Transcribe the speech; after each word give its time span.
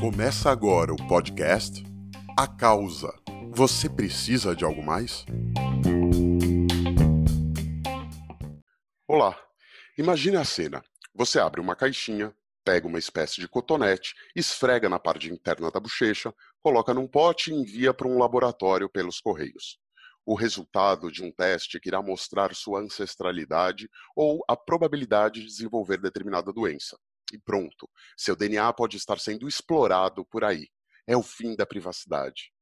Começa 0.00 0.50
agora 0.50 0.92
o 0.92 1.08
podcast 1.08 1.84
A 2.38 2.46
Causa. 2.46 3.12
Você 3.52 3.88
precisa 3.88 4.54
de 4.54 4.64
algo 4.64 4.82
mais? 4.82 5.24
Olá, 9.08 9.36
imagine 9.98 10.36
a 10.36 10.44
cena. 10.44 10.82
Você 11.14 11.38
abre 11.38 11.60
uma 11.60 11.74
caixinha, 11.74 12.34
pega 12.64 12.86
uma 12.86 12.98
espécie 12.98 13.40
de 13.40 13.48
cotonete, 13.48 14.14
esfrega 14.34 14.88
na 14.88 14.98
parte 14.98 15.32
interna 15.32 15.70
da 15.70 15.80
bochecha, 15.80 16.34
coloca 16.62 16.92
num 16.92 17.06
pote 17.06 17.50
e 17.50 17.54
envia 17.54 17.94
para 17.94 18.08
um 18.08 18.18
laboratório 18.18 18.88
pelos 18.88 19.20
correios. 19.20 19.78
O 20.26 20.34
resultado 20.34 21.10
de 21.10 21.24
um 21.24 21.30
teste 21.30 21.80
que 21.80 21.88
irá 21.88 22.02
mostrar 22.02 22.54
sua 22.54 22.80
ancestralidade 22.80 23.88
ou 24.14 24.44
a 24.48 24.56
probabilidade 24.56 25.40
de 25.40 25.46
desenvolver 25.46 25.98
determinada 25.98 26.52
doença. 26.52 26.98
E 27.32 27.38
pronto, 27.38 27.88
seu 28.16 28.36
DNA 28.36 28.72
pode 28.72 28.96
estar 28.96 29.18
sendo 29.18 29.48
explorado 29.48 30.24
por 30.26 30.44
aí. 30.44 30.68
É 31.06 31.16
o 31.16 31.22
fim 31.22 31.54
da 31.54 31.64
privacidade. 31.64 32.52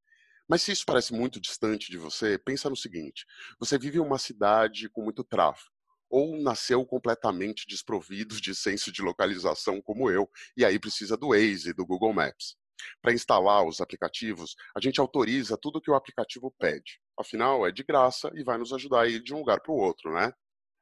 Mas 0.46 0.62
se 0.62 0.72
isso 0.72 0.84
parece 0.84 1.14
muito 1.14 1.40
distante 1.40 1.90
de 1.90 1.96
você, 1.96 2.38
pensa 2.38 2.68
no 2.68 2.76
seguinte: 2.76 3.24
você 3.58 3.78
vive 3.78 3.96
em 3.96 4.02
uma 4.02 4.18
cidade 4.18 4.88
com 4.90 5.02
muito 5.02 5.24
tráfego 5.24 5.74
ou 6.10 6.40
nasceu 6.40 6.86
completamente 6.86 7.66
desprovido 7.66 8.40
de 8.40 8.54
senso 8.54 8.92
de 8.92 9.02
localização 9.02 9.82
como 9.82 10.08
eu, 10.08 10.30
e 10.56 10.64
aí 10.64 10.78
precisa 10.78 11.16
do 11.16 11.30
Waze 11.30 11.70
e 11.70 11.72
do 11.72 11.84
Google 11.84 12.12
Maps. 12.12 12.56
Para 13.00 13.12
instalar 13.12 13.66
os 13.66 13.80
aplicativos, 13.80 14.54
a 14.76 14.80
gente 14.80 15.00
autoriza 15.00 15.58
tudo 15.60 15.80
que 15.80 15.90
o 15.90 15.94
aplicativo 15.94 16.54
pede. 16.58 17.00
Afinal, 17.18 17.66
é 17.66 17.72
de 17.72 17.82
graça 17.82 18.30
e 18.34 18.42
vai 18.42 18.58
nos 18.58 18.72
ajudar 18.72 19.02
a 19.02 19.08
ir 19.08 19.22
de 19.22 19.34
um 19.34 19.38
lugar 19.38 19.60
para 19.60 19.72
o 19.72 19.76
outro, 19.76 20.12
né? 20.12 20.32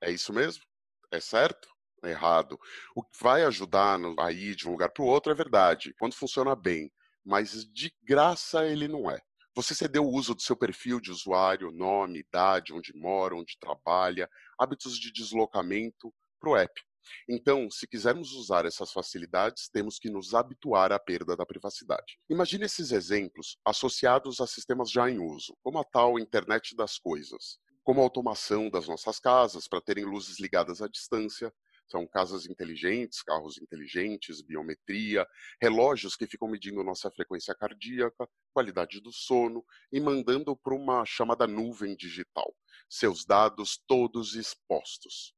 É 0.01 0.11
isso 0.11 0.33
mesmo? 0.33 0.65
É 1.11 1.21
certo? 1.21 1.69
É 2.05 2.11
errado. 2.11 2.59
O 2.97 3.03
que 3.03 3.11
vai 3.23 3.45
ajudar 3.45 3.99
a 4.19 4.33
ir 4.33 4.57
de 4.57 4.69
um 4.69 4.73
lugar 4.73 4.91
para 4.91 5.05
o 5.05 5.07
outro 5.07 5.31
é 5.31 5.35
verdade, 5.35 5.95
quando 5.99 6.15
funciona 6.15 6.57
bem, 6.57 6.91
mas 7.25 7.65
de 7.73 7.95
graça 8.03 8.67
ele 8.67 8.89
não 8.89 9.11
é. 9.11 9.21
Você 9.55 9.75
cedeu 9.75 10.05
o 10.05 10.11
uso 10.11 10.35
do 10.35 10.41
seu 10.41 10.57
perfil 10.57 10.99
de 10.99 11.11
usuário, 11.11 11.71
nome, 11.71 12.21
idade, 12.21 12.73
onde 12.73 12.97
mora, 12.97 13.37
onde 13.37 13.59
trabalha, 13.61 14.29
hábitos 14.59 14.99
de 14.99 15.13
deslocamento 15.13 16.13
para 16.41 16.51
o 16.51 16.57
app. 16.57 16.83
Então, 17.29 17.71
se 17.71 17.87
quisermos 17.87 18.33
usar 18.33 18.67
essas 18.67 18.93
facilidades, 18.93 19.69
temos 19.69 19.99
que 19.99 20.11
nos 20.11 20.35
habituar 20.35 20.93
à 20.93 20.99
perda 20.99 21.37
da 21.37 21.47
privacidade. 21.47 22.19
Imagine 22.29 22.65
esses 22.65 22.93
exemplos 22.93 23.59
associados 23.65 24.41
a 24.41 24.47
sistemas 24.47 24.91
já 24.91 25.11
em 25.11 25.19
uso, 25.19 25.57
como 25.63 25.79
a 25.79 25.85
tal 25.85 26.19
internet 26.19 26.75
das 26.77 26.99
coisas, 26.99 27.59
como 27.83 28.01
a 28.01 28.05
automação 28.05 28.71
das 28.71 28.89
nossas 28.89 29.19
casas 29.19 29.67
para 29.69 29.81
terem 29.81 30.05
luzes 30.05 30.39
ligadas 30.39 30.81
à 30.81 30.89
distância, 30.89 31.53
são 31.93 32.07
casas 32.07 32.47
inteligentes, 32.47 33.23
carros 33.23 33.61
inteligentes, 33.61 34.41
biometria, 34.41 35.27
relógios 35.61 36.17
que 36.17 36.27
ficam 36.27 36.49
medindo 36.49 36.83
nossa 36.83 37.11
frequência 37.11 37.55
cardíaca, 37.55 38.27
qualidade 38.55 38.99
do 38.99 39.13
sono 39.13 39.63
e 39.93 40.01
mandando 40.01 40.57
para 40.57 40.75
uma 40.75 41.05
chamada 41.05 41.47
nuvem 41.47 41.95
digital. 41.95 42.55
Seus 42.89 43.27
dados 43.27 43.77
todos 43.87 44.35
expostos. 44.35 45.35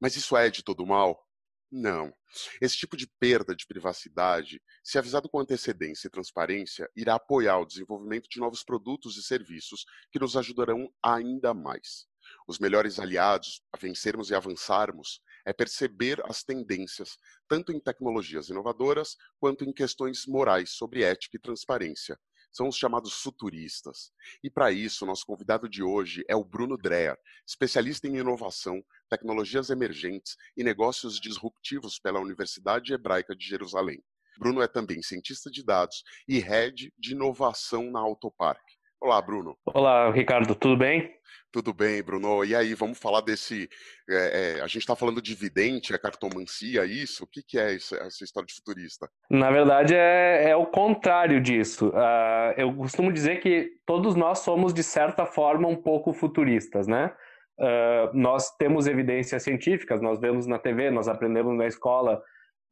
Mas 0.00 0.16
isso 0.16 0.36
é 0.36 0.48
de 0.50 0.62
todo 0.62 0.86
mal? 0.86 1.28
Não. 1.70 2.12
Esse 2.62 2.76
tipo 2.76 2.96
de 2.96 3.06
perda 3.06 3.54
de 3.54 3.66
privacidade, 3.66 4.62
se 4.82 4.96
avisado 4.96 5.28
com 5.28 5.38
antecedência 5.38 6.08
e 6.08 6.10
transparência, 6.10 6.90
irá 6.96 7.16
apoiar 7.16 7.58
o 7.58 7.66
desenvolvimento 7.66 8.28
de 8.28 8.40
novos 8.40 8.64
produtos 8.64 9.18
e 9.18 9.22
serviços 9.22 9.84
que 10.10 10.18
nos 10.18 10.36
ajudarão 10.36 10.90
ainda 11.02 11.52
mais. 11.52 12.06
Os 12.46 12.58
melhores 12.58 12.98
aliados 12.98 13.62
a 13.72 13.78
vencermos 13.78 14.30
e 14.30 14.34
avançarmos 14.34 15.20
é 15.44 15.52
perceber 15.52 16.22
as 16.24 16.42
tendências, 16.42 17.16
tanto 17.46 17.72
em 17.72 17.80
tecnologias 17.80 18.48
inovadoras 18.48 19.16
quanto 19.38 19.64
em 19.64 19.72
questões 19.72 20.26
morais 20.26 20.70
sobre 20.70 21.02
ética 21.02 21.36
e 21.36 21.40
transparência. 21.40 22.18
São 22.50 22.68
os 22.68 22.76
chamados 22.76 23.14
futuristas. 23.14 24.10
E 24.42 24.50
para 24.50 24.72
isso, 24.72 25.06
nosso 25.06 25.24
convidado 25.26 25.68
de 25.68 25.82
hoje 25.82 26.24
é 26.28 26.34
o 26.34 26.44
Bruno 26.44 26.76
Dreher, 26.76 27.18
especialista 27.46 28.06
em 28.06 28.16
inovação, 28.16 28.82
tecnologias 29.08 29.70
emergentes 29.70 30.36
e 30.56 30.64
negócios 30.64 31.20
disruptivos 31.20 31.98
pela 31.98 32.20
Universidade 32.20 32.92
Hebraica 32.92 33.34
de 33.34 33.46
Jerusalém. 33.46 34.02
Bruno 34.38 34.62
é 34.62 34.68
também 34.68 35.02
cientista 35.02 35.50
de 35.50 35.64
dados 35.64 36.02
e 36.28 36.38
head 36.38 36.92
de 36.96 37.12
inovação 37.12 37.90
na 37.90 37.98
Autopark. 37.98 38.62
Olá, 39.00 39.22
Bruno. 39.22 39.56
Olá, 39.64 40.10
Ricardo, 40.10 40.56
tudo 40.56 40.76
bem? 40.76 41.14
Tudo 41.52 41.72
bem, 41.72 42.02
Bruno. 42.02 42.44
E 42.44 42.54
aí, 42.54 42.74
vamos 42.74 42.98
falar 42.98 43.20
desse. 43.20 43.70
É, 44.10 44.56
é, 44.58 44.60
a 44.60 44.66
gente 44.66 44.78
está 44.78 44.96
falando 44.96 45.22
de 45.22 45.36
vidente, 45.36 45.94
é 45.94 45.98
cartomancia, 45.98 46.84
isso? 46.84 47.22
O 47.22 47.26
que, 47.26 47.40
que 47.40 47.58
é 47.58 47.74
isso, 47.74 47.94
essa 47.94 48.24
história 48.24 48.46
de 48.46 48.54
futurista? 48.54 49.08
Na 49.30 49.52
verdade, 49.52 49.94
é, 49.94 50.50
é 50.50 50.56
o 50.56 50.66
contrário 50.66 51.40
disso. 51.40 51.90
Uh, 51.90 52.52
eu 52.56 52.74
costumo 52.74 53.12
dizer 53.12 53.40
que 53.40 53.70
todos 53.86 54.16
nós 54.16 54.40
somos, 54.40 54.74
de 54.74 54.82
certa 54.82 55.24
forma, 55.24 55.68
um 55.68 55.76
pouco 55.76 56.12
futuristas, 56.12 56.88
né? 56.88 57.14
Uh, 57.56 58.10
nós 58.12 58.50
temos 58.56 58.88
evidências 58.88 59.44
científicas, 59.44 60.02
nós 60.02 60.18
vemos 60.18 60.44
na 60.46 60.58
TV, 60.58 60.90
nós 60.90 61.06
aprendemos 61.06 61.56
na 61.56 61.68
escola, 61.68 62.20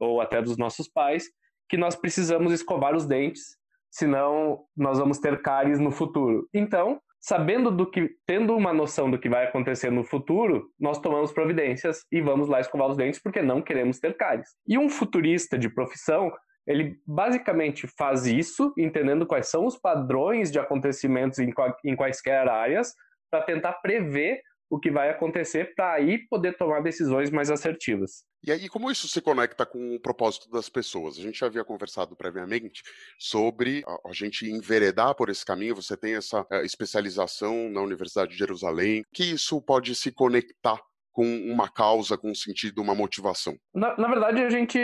ou 0.01 0.21
até 0.21 0.43
dos 0.43 0.59
nossos 0.59 0.89
pais, 0.89 1.29
que 1.69 1.77
nós 1.77 1.95
precisamos 1.95 2.53
escovar 2.53 2.97
os 2.97 3.07
dentes 3.07 3.57
senão 3.97 4.61
nós 4.77 4.99
vamos 4.99 5.19
ter 5.19 5.41
cáries 5.41 5.81
no 5.81 5.91
futuro. 5.91 6.47
Então, 6.53 7.01
sabendo 7.19 7.71
do 7.71 7.91
que, 7.91 8.11
tendo 8.27 8.55
uma 8.55 8.73
noção 8.73 9.11
do 9.11 9.19
que 9.19 9.29
vai 9.29 9.47
acontecer 9.47 9.91
no 9.91 10.05
futuro, 10.05 10.69
nós 10.79 10.99
tomamos 10.99 11.33
providências 11.33 12.03
e 12.13 12.21
vamos 12.21 12.47
lá 12.47 12.61
escovar 12.61 12.89
os 12.89 12.97
dentes 12.97 13.23
porque 13.23 13.41
não 13.41 13.63
queremos 13.63 13.99
ter 13.99 14.15
cáries. 14.15 14.51
E 14.69 14.77
um 14.77 14.91
futurista 14.91 15.59
de 15.59 15.71
profissão, 15.71 16.31
ele 16.67 16.99
basicamente 17.07 17.87
faz 17.97 18.27
isso, 18.27 18.71
entendendo 18.77 19.27
quais 19.27 19.49
são 19.49 19.65
os 19.65 19.79
padrões 19.79 20.53
de 20.53 20.59
acontecimentos 20.59 21.39
em, 21.39 21.51
em 21.85 21.97
quaisquer 21.97 22.47
áreas, 22.49 22.93
para 23.31 23.43
tentar 23.43 23.73
prever 23.81 24.43
o 24.69 24.79
que 24.79 24.91
vai 24.91 25.11
acontecer 25.11 25.75
para 25.75 25.93
aí 25.95 26.19
poder 26.29 26.57
tomar 26.57 26.81
decisões 26.81 27.31
mais 27.31 27.51
assertivas. 27.51 28.25
E 28.43 28.53
aí, 28.53 28.69
como 28.69 28.91
isso 28.91 29.09
se 29.09 29.21
conecta 29.21 29.65
com 29.65 29.95
o 29.97 30.01
propósito 30.01 30.51
das 30.51 30.69
pessoas? 30.69 31.19
A 31.19 31.23
gente 31.23 31.39
já 31.39 31.47
havia 31.47 31.65
conversado 31.65 32.15
previamente 32.17 32.83
sobre 33.19 33.83
a, 34.05 34.13
gente 34.13 34.49
enveredar 34.49 35.15
por 35.15 35.29
esse 35.29 35.45
caminho. 35.45 35.75
Você 35.77 35.97
tem 35.97 36.15
essa 36.15 36.43
uh, 36.43 36.65
especialização 36.65 37.69
na 37.71 37.81
Universidade 37.81 38.33
de 38.33 38.39
Jerusalém, 38.39 39.05
que 39.13 39.25
isso 39.25 39.61
pode 39.61 39.95
se 39.95 40.13
conectar 40.13 40.81
com 41.13 41.25
uma 41.25 41.69
causa, 41.69 42.19
com 42.19 42.31
um 42.31 42.35
sentido, 42.35 42.83
uma 42.83 42.95
motivação? 42.95 43.57
Na, 43.75 43.97
na 43.97 44.09
verdade, 44.09 44.43
a 44.43 44.51
gente, 44.51 44.79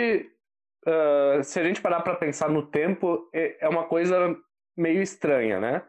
uh, 0.87 1.43
se 1.43 1.59
a 1.59 1.63
gente 1.63 1.81
parar 1.81 2.01
para 2.01 2.15
pensar 2.15 2.49
no 2.49 2.65
tempo, 2.65 3.29
é, 3.33 3.65
é 3.65 3.69
uma 3.69 3.85
coisa 3.85 4.35
meio 4.75 5.01
estranha, 5.01 5.59
né? 5.59 5.83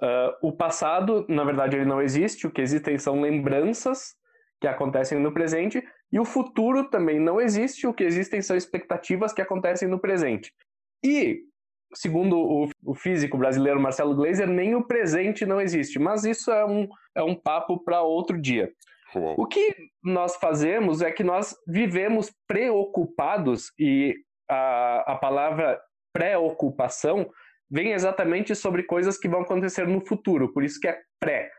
Uh, 0.00 0.48
o 0.48 0.52
passado, 0.52 1.26
na 1.28 1.44
verdade, 1.44 1.76
ele 1.76 1.84
não 1.84 2.00
existe. 2.00 2.46
O 2.46 2.50
que 2.50 2.60
existem 2.60 2.98
são 2.98 3.20
lembranças 3.20 4.14
que 4.60 4.66
acontecem 4.66 5.18
no 5.18 5.32
presente. 5.32 5.82
E 6.12 6.20
o 6.20 6.24
futuro 6.24 6.88
também 6.88 7.18
não 7.18 7.40
existe. 7.40 7.86
O 7.86 7.94
que 7.94 8.04
existem 8.04 8.40
são 8.40 8.56
expectativas 8.56 9.32
que 9.32 9.42
acontecem 9.42 9.88
no 9.88 9.98
presente. 9.98 10.52
E, 11.04 11.40
segundo 11.94 12.38
o, 12.38 12.68
o 12.84 12.94
físico 12.94 13.36
brasileiro 13.36 13.80
Marcelo 13.80 14.14
Gleiser, 14.14 14.48
nem 14.48 14.74
o 14.74 14.86
presente 14.86 15.44
não 15.44 15.60
existe. 15.60 15.98
Mas 15.98 16.24
isso 16.24 16.50
é 16.50 16.64
um, 16.64 16.88
é 17.14 17.22
um 17.22 17.34
papo 17.34 17.82
para 17.82 18.02
outro 18.02 18.40
dia. 18.40 18.72
Uou. 19.14 19.34
O 19.38 19.46
que 19.46 19.74
nós 20.02 20.36
fazemos 20.36 21.02
é 21.02 21.10
que 21.10 21.24
nós 21.24 21.56
vivemos 21.66 22.32
preocupados, 22.46 23.72
e 23.78 24.14
a, 24.48 25.12
a 25.12 25.16
palavra 25.16 25.80
preocupação 26.12 27.30
vem 27.70 27.92
exatamente 27.92 28.54
sobre 28.54 28.82
coisas 28.82 29.18
que 29.18 29.28
vão 29.28 29.42
acontecer 29.42 29.86
no 29.86 30.00
futuro, 30.00 30.52
por 30.52 30.64
isso 30.64 30.80
que 30.80 30.88
é 30.88 30.98
pré. 31.20 31.50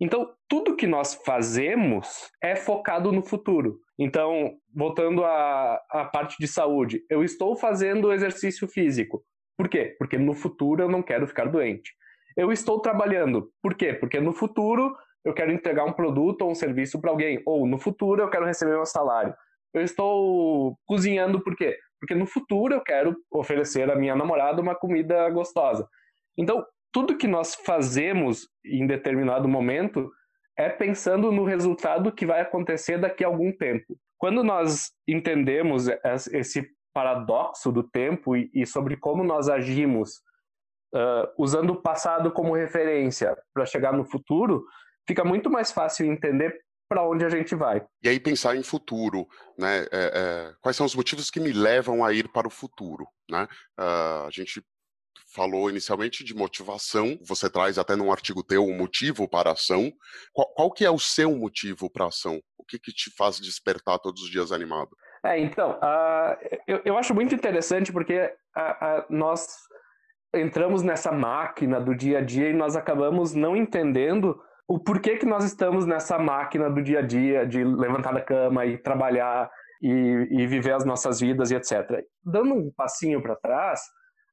Então, 0.00 0.32
tudo 0.48 0.76
que 0.76 0.86
nós 0.86 1.14
fazemos 1.26 2.30
é 2.42 2.54
focado 2.54 3.10
no 3.10 3.22
futuro. 3.22 3.80
Então, 3.98 4.52
voltando 4.72 5.24
à, 5.24 5.80
à 5.90 6.04
parte 6.04 6.36
de 6.38 6.46
saúde, 6.46 7.04
eu 7.10 7.24
estou 7.24 7.56
fazendo 7.56 8.12
exercício 8.12 8.68
físico. 8.68 9.24
Por 9.56 9.68
quê? 9.68 9.96
Porque 9.98 10.16
no 10.16 10.34
futuro 10.34 10.82
eu 10.82 10.88
não 10.88 11.02
quero 11.02 11.26
ficar 11.26 11.46
doente. 11.46 11.92
Eu 12.36 12.52
estou 12.52 12.80
trabalhando. 12.80 13.50
Por 13.60 13.74
quê? 13.74 13.92
Porque 13.92 14.20
no 14.20 14.32
futuro 14.32 14.96
eu 15.24 15.34
quero 15.34 15.50
entregar 15.50 15.84
um 15.84 15.92
produto 15.92 16.42
ou 16.42 16.52
um 16.52 16.54
serviço 16.54 17.00
para 17.00 17.10
alguém. 17.10 17.42
Ou 17.44 17.66
no 17.66 17.76
futuro 17.76 18.22
eu 18.22 18.30
quero 18.30 18.46
receber 18.46 18.74
meu 18.74 18.86
salário. 18.86 19.34
Eu 19.74 19.82
estou 19.82 20.78
cozinhando 20.86 21.42
por 21.42 21.56
quê? 21.56 21.76
Porque 22.00 22.14
no 22.14 22.26
futuro 22.26 22.74
eu 22.74 22.80
quero 22.80 23.16
oferecer 23.30 23.90
à 23.90 23.96
minha 23.96 24.14
namorada 24.14 24.62
uma 24.62 24.74
comida 24.74 25.28
gostosa. 25.30 25.88
Então, 26.36 26.64
tudo 26.92 27.16
que 27.16 27.26
nós 27.26 27.54
fazemos 27.54 28.48
em 28.64 28.86
determinado 28.86 29.48
momento 29.48 30.10
é 30.56 30.68
pensando 30.68 31.30
no 31.30 31.44
resultado 31.44 32.12
que 32.12 32.26
vai 32.26 32.40
acontecer 32.40 32.98
daqui 32.98 33.24
a 33.24 33.28
algum 33.28 33.52
tempo. 33.52 33.96
Quando 34.16 34.42
nós 34.42 34.90
entendemos 35.06 35.86
esse 36.32 36.68
paradoxo 36.92 37.70
do 37.70 37.82
tempo 37.82 38.36
e, 38.36 38.66
sobre 38.66 38.96
como 38.96 39.22
nós 39.22 39.48
agimos 39.48 40.20
uh, 40.92 41.28
usando 41.38 41.70
o 41.70 41.80
passado 41.80 42.32
como 42.32 42.56
referência 42.56 43.36
para 43.54 43.64
chegar 43.64 43.92
no 43.92 44.04
futuro, 44.04 44.64
fica 45.06 45.24
muito 45.24 45.48
mais 45.48 45.70
fácil 45.70 46.06
entender 46.06 46.58
para 46.88 47.06
onde 47.06 47.24
a 47.24 47.28
gente 47.28 47.54
vai. 47.54 47.84
E 48.02 48.08
aí 48.08 48.18
pensar 48.18 48.56
em 48.56 48.62
futuro, 48.62 49.28
né? 49.58 49.80
É, 49.82 49.88
é, 49.92 50.54
quais 50.60 50.76
são 50.76 50.86
os 50.86 50.94
motivos 50.94 51.30
que 51.30 51.38
me 51.38 51.52
levam 51.52 52.04
a 52.04 52.12
ir 52.12 52.28
para 52.32 52.48
o 52.48 52.50
futuro, 52.50 53.06
né? 53.30 53.46
Uh, 53.78 54.26
a 54.26 54.30
gente 54.30 54.62
falou 55.34 55.68
inicialmente 55.68 56.24
de 56.24 56.34
motivação, 56.34 57.18
você 57.22 57.50
traz 57.50 57.78
até 57.78 57.94
num 57.94 58.10
artigo 58.10 58.42
teu 58.42 58.64
um 58.64 58.76
motivo 58.76 59.28
para 59.28 59.50
a 59.50 59.52
ação. 59.52 59.92
Qual, 60.32 60.48
qual 60.54 60.72
que 60.72 60.84
é 60.84 60.90
o 60.90 60.98
seu 60.98 61.36
motivo 61.36 61.90
para 61.90 62.06
a 62.06 62.08
ação? 62.08 62.40
O 62.56 62.64
que, 62.64 62.78
que 62.78 62.92
te 62.92 63.10
faz 63.14 63.38
despertar 63.38 63.98
todos 63.98 64.22
os 64.22 64.30
dias 64.30 64.50
animado? 64.50 64.96
É, 65.22 65.38
então, 65.38 65.72
uh, 65.72 66.58
eu, 66.66 66.80
eu 66.84 66.98
acho 66.98 67.14
muito 67.14 67.34
interessante 67.34 67.92
porque 67.92 68.18
uh, 68.56 68.60
uh, 68.60 69.04
nós 69.10 69.46
entramos 70.34 70.82
nessa 70.82 71.12
máquina 71.12 71.80
do 71.80 71.94
dia 71.94 72.18
a 72.18 72.22
dia 72.22 72.50
e 72.50 72.54
nós 72.54 72.76
acabamos 72.76 73.34
não 73.34 73.56
entendendo 73.56 74.40
o 74.68 74.78
porquê 74.78 75.16
que 75.16 75.24
nós 75.24 75.44
estamos 75.44 75.86
nessa 75.86 76.18
máquina 76.18 76.68
do 76.68 76.82
dia 76.82 76.98
a 76.98 77.02
dia, 77.02 77.46
de 77.46 77.64
levantar 77.64 78.12
da 78.12 78.20
cama 78.20 78.66
e 78.66 78.76
trabalhar 78.76 79.50
e, 79.80 79.88
e 80.30 80.46
viver 80.46 80.72
as 80.72 80.84
nossas 80.84 81.20
vidas 81.20 81.50
e 81.50 81.54
etc. 81.54 82.04
Dando 82.22 82.54
um 82.54 82.70
passinho 82.76 83.22
para 83.22 83.34
trás, 83.34 83.80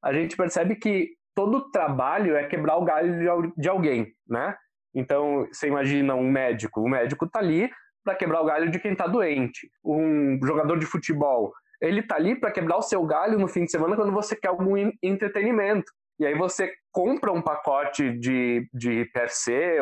a 0.04 0.12
gente 0.12 0.36
percebe 0.36 0.76
que 0.76 1.08
todo 1.34 1.70
trabalho 1.70 2.36
é 2.36 2.44
quebrar 2.44 2.76
o 2.76 2.84
galho 2.84 3.52
de 3.56 3.68
alguém, 3.68 4.12
né? 4.28 4.54
Então, 4.94 5.46
você 5.50 5.68
imagina 5.68 6.14
um 6.14 6.30
médico, 6.30 6.80
o 6.80 6.88
médico 6.88 7.24
está 7.24 7.38
ali 7.38 7.70
para 8.04 8.14
quebrar 8.14 8.40
o 8.40 8.46
galho 8.46 8.70
de 8.70 8.78
quem 8.78 8.92
está 8.92 9.06
doente. 9.06 9.68
Um 9.84 10.38
jogador 10.42 10.78
de 10.78 10.86
futebol, 10.86 11.52
ele 11.80 12.00
está 12.00 12.16
ali 12.16 12.38
para 12.38 12.50
quebrar 12.50 12.76
o 12.76 12.82
seu 12.82 13.04
galho 13.04 13.38
no 13.38 13.48
fim 13.48 13.64
de 13.64 13.70
semana 13.70 13.96
quando 13.96 14.12
você 14.12 14.36
quer 14.36 14.48
algum 14.48 14.74
entretenimento. 15.02 15.90
E 16.18 16.26
aí 16.26 16.34
você 16.34 16.72
compra 16.96 17.30
um 17.30 17.42
pacote 17.42 18.10
de, 18.18 18.66
de 18.72 19.04
per 19.12 19.28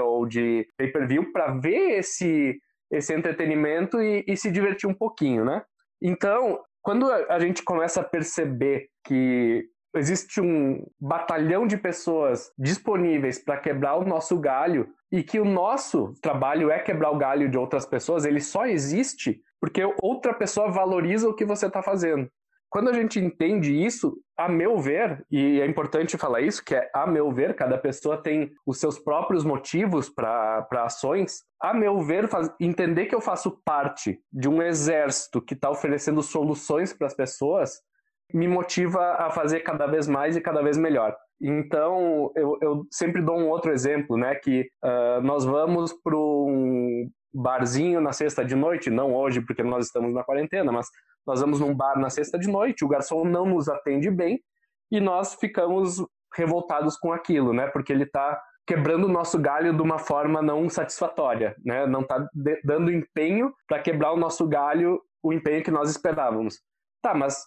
ou 0.02 0.26
de 0.26 0.66
pay-per-view 0.76 1.30
para 1.32 1.54
ver 1.54 2.00
esse, 2.00 2.58
esse 2.90 3.14
entretenimento 3.14 4.02
e, 4.02 4.24
e 4.26 4.36
se 4.36 4.50
divertir 4.50 4.88
um 4.88 4.94
pouquinho, 4.94 5.44
né? 5.44 5.62
Então, 6.02 6.58
quando 6.82 7.08
a 7.08 7.38
gente 7.38 7.62
começa 7.62 8.00
a 8.00 8.04
perceber 8.04 8.88
que 9.06 9.64
existe 9.94 10.40
um 10.40 10.84
batalhão 11.00 11.68
de 11.68 11.76
pessoas 11.76 12.50
disponíveis 12.58 13.38
para 13.38 13.60
quebrar 13.60 13.94
o 13.94 14.04
nosso 14.04 14.36
galho 14.40 14.88
e 15.12 15.22
que 15.22 15.38
o 15.38 15.44
nosso 15.44 16.14
trabalho 16.20 16.68
é 16.68 16.80
quebrar 16.80 17.12
o 17.12 17.16
galho 17.16 17.48
de 17.48 17.56
outras 17.56 17.86
pessoas, 17.86 18.24
ele 18.24 18.40
só 18.40 18.66
existe 18.66 19.40
porque 19.60 19.82
outra 20.02 20.34
pessoa 20.34 20.68
valoriza 20.68 21.28
o 21.28 21.34
que 21.34 21.44
você 21.44 21.68
está 21.68 21.80
fazendo. 21.80 22.28
Quando 22.74 22.90
a 22.90 22.92
gente 22.92 23.20
entende 23.20 23.72
isso, 23.72 24.18
a 24.36 24.48
meu 24.48 24.76
ver, 24.78 25.24
e 25.30 25.60
é 25.60 25.64
importante 25.64 26.18
falar 26.18 26.40
isso, 26.40 26.60
que 26.64 26.74
é 26.74 26.90
a 26.92 27.06
meu 27.06 27.30
ver, 27.30 27.54
cada 27.54 27.78
pessoa 27.78 28.20
tem 28.20 28.50
os 28.66 28.80
seus 28.80 28.98
próprios 28.98 29.44
motivos 29.44 30.10
para 30.10 30.66
ações. 30.72 31.44
A 31.62 31.72
meu 31.72 32.02
ver, 32.02 32.26
faz, 32.26 32.50
entender 32.58 33.06
que 33.06 33.14
eu 33.14 33.20
faço 33.20 33.62
parte 33.64 34.18
de 34.32 34.48
um 34.48 34.60
exército 34.60 35.40
que 35.40 35.54
está 35.54 35.70
oferecendo 35.70 36.20
soluções 36.20 36.92
para 36.92 37.06
as 37.06 37.14
pessoas 37.14 37.80
me 38.32 38.48
motiva 38.48 39.18
a 39.20 39.30
fazer 39.30 39.60
cada 39.60 39.86
vez 39.86 40.08
mais 40.08 40.36
e 40.36 40.40
cada 40.40 40.60
vez 40.60 40.76
melhor. 40.76 41.16
Então, 41.40 42.32
eu, 42.34 42.58
eu 42.60 42.86
sempre 42.90 43.22
dou 43.22 43.38
um 43.38 43.50
outro 43.50 43.70
exemplo, 43.70 44.16
né? 44.16 44.34
Que 44.34 44.62
uh, 44.84 45.22
nós 45.22 45.44
vamos 45.44 45.92
para 45.92 46.16
um 46.16 47.08
barzinho 47.32 48.00
na 48.00 48.12
sexta 48.12 48.44
de 48.44 48.56
noite, 48.56 48.90
não 48.90 49.14
hoje 49.14 49.40
porque 49.40 49.62
nós 49.62 49.86
estamos 49.86 50.12
na 50.12 50.24
quarentena, 50.24 50.72
mas 50.72 50.88
nós 51.26 51.40
vamos 51.40 51.60
num 51.60 51.74
bar 51.74 51.98
na 51.98 52.10
sexta 52.10 52.38
de 52.38 52.48
noite, 52.48 52.84
o 52.84 52.88
garçom 52.88 53.24
não 53.24 53.46
nos 53.46 53.68
atende 53.68 54.10
bem 54.10 54.40
e 54.90 55.00
nós 55.00 55.34
ficamos 55.34 56.04
revoltados 56.36 56.96
com 56.96 57.12
aquilo, 57.12 57.52
né? 57.52 57.66
Porque 57.68 57.92
ele 57.92 58.04
está 58.04 58.40
quebrando 58.66 59.04
o 59.04 59.12
nosso 59.12 59.38
galho 59.38 59.74
de 59.74 59.82
uma 59.82 59.98
forma 59.98 60.42
não 60.42 60.68
satisfatória, 60.68 61.54
né? 61.64 61.86
Não 61.86 62.00
está 62.00 62.26
dando 62.64 62.92
empenho 62.92 63.52
para 63.66 63.80
quebrar 63.80 64.12
o 64.12 64.16
nosso 64.16 64.46
galho, 64.48 65.00
o 65.22 65.32
empenho 65.32 65.62
que 65.62 65.70
nós 65.70 65.90
esperávamos. 65.90 66.60
Tá, 67.02 67.14
mas 67.14 67.44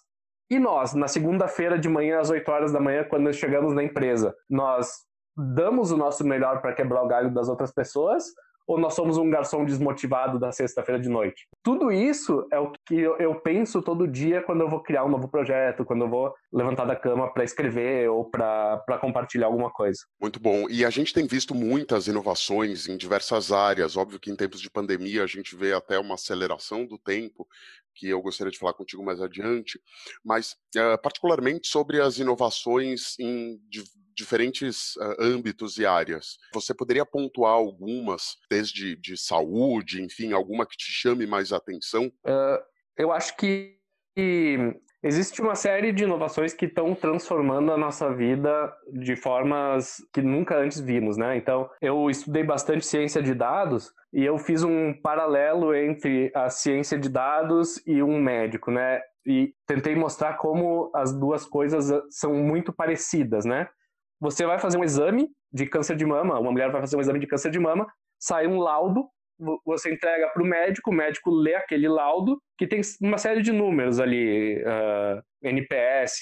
e 0.50 0.58
nós, 0.58 0.94
na 0.94 1.06
segunda-feira 1.08 1.78
de 1.78 1.88
manhã, 1.88 2.20
às 2.20 2.30
8 2.30 2.50
horas 2.50 2.72
da 2.72 2.80
manhã, 2.80 3.04
quando 3.04 3.32
chegamos 3.34 3.74
na 3.74 3.82
empresa, 3.82 4.34
nós 4.48 4.90
damos 5.36 5.92
o 5.92 5.96
nosso 5.96 6.24
melhor 6.26 6.62
para 6.62 6.72
quebrar 6.72 7.02
o 7.02 7.08
galho 7.08 7.32
das 7.32 7.48
outras 7.48 7.72
pessoas 7.72 8.24
ou 8.68 8.78
nós 8.78 8.94
somos 8.94 9.16
um 9.16 9.30
garçom 9.30 9.64
desmotivado 9.64 10.38
da 10.38 10.52
sexta-feira 10.52 11.00
de 11.00 11.08
noite? 11.08 11.48
Tudo 11.62 11.90
isso 11.90 12.46
é 12.52 12.58
o 12.60 12.70
que 12.86 13.00
eu 13.00 13.34
penso 13.40 13.80
todo 13.80 14.06
dia 14.06 14.42
quando 14.42 14.60
eu 14.60 14.68
vou 14.68 14.82
criar 14.82 15.04
um 15.04 15.08
novo 15.08 15.26
projeto, 15.26 15.86
quando 15.86 16.04
eu 16.04 16.10
vou 16.10 16.34
levantar 16.52 16.84
da 16.84 16.94
cama 16.94 17.32
para 17.32 17.44
escrever 17.44 18.10
ou 18.10 18.26
para 18.26 18.98
compartilhar 19.00 19.46
alguma 19.46 19.70
coisa. 19.70 20.00
Muito 20.20 20.38
bom. 20.38 20.68
E 20.68 20.84
a 20.84 20.90
gente 20.90 21.14
tem 21.14 21.26
visto 21.26 21.54
muitas 21.54 22.06
inovações 22.06 22.86
em 22.86 22.96
diversas 22.98 23.50
áreas. 23.50 23.96
Óbvio 23.96 24.20
que 24.20 24.30
em 24.30 24.36
tempos 24.36 24.60
de 24.60 24.70
pandemia 24.70 25.24
a 25.24 25.26
gente 25.26 25.56
vê 25.56 25.72
até 25.72 25.98
uma 25.98 26.16
aceleração 26.16 26.84
do 26.84 26.98
tempo, 26.98 27.48
que 27.98 28.08
eu 28.08 28.22
gostaria 28.22 28.50
de 28.50 28.58
falar 28.58 28.74
contigo 28.74 29.04
mais 29.04 29.20
adiante, 29.20 29.80
mas 30.24 30.52
uh, 30.76 31.00
particularmente 31.02 31.68
sobre 31.68 32.00
as 32.00 32.18
inovações 32.18 33.18
em 33.18 33.60
diferentes 34.14 34.96
uh, 34.96 35.16
âmbitos 35.20 35.78
e 35.78 35.86
áreas. 35.86 36.38
Você 36.54 36.72
poderia 36.72 37.04
pontuar 37.04 37.52
algumas, 37.52 38.36
desde 38.50 38.96
de 38.96 39.16
saúde, 39.16 40.02
enfim, 40.02 40.32
alguma 40.32 40.66
que 40.66 40.76
te 40.76 40.90
chame 40.90 41.26
mais 41.26 41.52
atenção? 41.52 42.06
Uh, 42.24 42.62
eu 42.96 43.12
acho 43.12 43.36
que 43.36 43.76
existe 45.02 45.40
uma 45.40 45.54
série 45.54 45.92
de 45.92 46.04
inovações 46.04 46.52
que 46.52 46.66
estão 46.66 46.94
transformando 46.94 47.72
a 47.72 47.76
nossa 47.76 48.12
vida 48.12 48.72
de 48.92 49.14
formas 49.16 49.96
que 50.12 50.20
nunca 50.20 50.56
antes 50.56 50.80
vimos, 50.80 51.16
né? 51.16 51.36
Então, 51.36 51.68
eu 51.80 52.10
estudei 52.10 52.42
bastante 52.42 52.84
ciência 52.84 53.22
de 53.22 53.34
dados 53.34 53.92
e 54.12 54.24
eu 54.24 54.38
fiz 54.38 54.62
um 54.62 54.92
paralelo 55.00 55.74
entre 55.74 56.32
a 56.34 56.50
ciência 56.50 56.98
de 56.98 57.08
dados 57.08 57.80
e 57.86 58.02
um 58.02 58.20
médico, 58.20 58.70
né? 58.70 59.00
E 59.26 59.52
tentei 59.66 59.94
mostrar 59.94 60.34
como 60.34 60.90
as 60.94 61.12
duas 61.12 61.44
coisas 61.44 61.90
são 62.10 62.34
muito 62.34 62.72
parecidas, 62.72 63.44
né? 63.44 63.68
Você 64.20 64.44
vai 64.44 64.58
fazer 64.58 64.78
um 64.78 64.84
exame 64.84 65.28
de 65.52 65.66
câncer 65.66 65.96
de 65.96 66.04
mama, 66.04 66.38
uma 66.38 66.50
mulher 66.50 66.70
vai 66.70 66.80
fazer 66.80 66.96
um 66.96 67.00
exame 67.00 67.20
de 67.20 67.26
câncer 67.26 67.50
de 67.50 67.58
mama, 67.58 67.86
sai 68.18 68.46
um 68.46 68.58
laudo, 68.58 69.08
você 69.64 69.92
entrega 69.92 70.28
para 70.28 70.42
o 70.42 70.46
médico, 70.46 70.90
o 70.90 70.94
médico 70.94 71.30
lê 71.30 71.54
aquele 71.54 71.88
laudo, 71.88 72.40
que 72.56 72.66
tem 72.66 72.80
uma 73.00 73.18
série 73.18 73.40
de 73.40 73.52
números 73.52 74.00
ali, 74.00 74.62
uh, 74.62 75.22
NPS, 75.42 76.20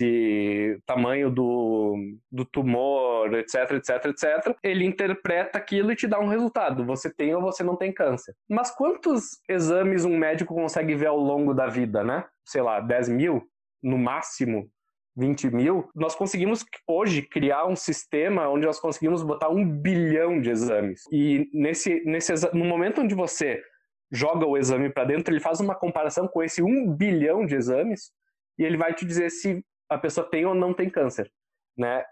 tamanho 0.84 1.30
do, 1.30 1.96
do 2.30 2.44
tumor, 2.44 3.32
etc, 3.34 3.72
etc, 3.72 4.04
etc. 4.06 4.56
Ele 4.62 4.84
interpreta 4.84 5.58
aquilo 5.58 5.90
e 5.90 5.96
te 5.96 6.06
dá 6.06 6.20
um 6.20 6.28
resultado. 6.28 6.84
Você 6.84 7.12
tem 7.12 7.34
ou 7.34 7.40
você 7.40 7.62
não 7.62 7.76
tem 7.76 7.92
câncer. 7.92 8.34
Mas 8.48 8.70
quantos 8.70 9.40
exames 9.48 10.04
um 10.04 10.16
médico 10.16 10.54
consegue 10.54 10.94
ver 10.94 11.06
ao 11.06 11.18
longo 11.18 11.54
da 11.54 11.66
vida, 11.66 12.04
né? 12.04 12.24
Sei 12.44 12.60
lá, 12.60 12.80
10 12.80 13.08
mil? 13.08 13.42
No 13.82 13.96
máximo? 13.96 14.68
20 15.16 15.50
mil, 15.50 15.88
nós 15.94 16.14
conseguimos 16.14 16.64
hoje 16.86 17.22
criar 17.22 17.66
um 17.66 17.74
sistema 17.74 18.48
onde 18.48 18.66
nós 18.66 18.78
conseguimos 18.78 19.22
botar 19.22 19.48
um 19.48 19.66
bilhão 19.66 20.40
de 20.40 20.50
exames. 20.50 21.02
E 21.10 21.48
nesse, 21.52 22.04
nesse 22.04 22.32
no 22.52 22.64
momento 22.64 23.00
onde 23.00 23.14
você 23.14 23.62
joga 24.12 24.46
o 24.46 24.56
exame 24.56 24.90
para 24.90 25.04
dentro, 25.04 25.32
ele 25.32 25.40
faz 25.40 25.58
uma 25.58 25.74
comparação 25.74 26.28
com 26.28 26.42
esse 26.42 26.62
um 26.62 26.92
bilhão 26.92 27.46
de 27.46 27.54
exames 27.54 28.12
e 28.58 28.64
ele 28.64 28.76
vai 28.76 28.94
te 28.94 29.04
dizer 29.04 29.30
se 29.30 29.64
a 29.88 29.96
pessoa 29.96 30.28
tem 30.28 30.44
ou 30.44 30.54
não 30.54 30.74
tem 30.74 30.90
câncer, 30.90 31.30
né? 31.76 32.04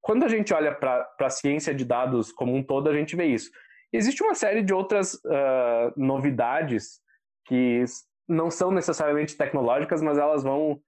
Quando 0.00 0.24
a 0.24 0.28
gente 0.28 0.52
olha 0.52 0.74
para 0.74 1.08
a 1.20 1.30
ciência 1.30 1.74
de 1.74 1.84
dados 1.84 2.30
como 2.30 2.54
um 2.54 2.62
todo, 2.62 2.90
a 2.90 2.94
gente 2.94 3.16
vê 3.16 3.24
isso. 3.26 3.50
Existe 3.92 4.22
uma 4.22 4.34
série 4.34 4.62
de 4.62 4.74
outras 4.74 5.14
uh, 5.14 5.92
novidades 5.96 7.00
que 7.46 7.84
não 8.28 8.50
são 8.50 8.70
necessariamente 8.70 9.36
tecnológicas, 9.36 10.02
mas 10.02 10.18
elas 10.18 10.42
vão 10.42 10.80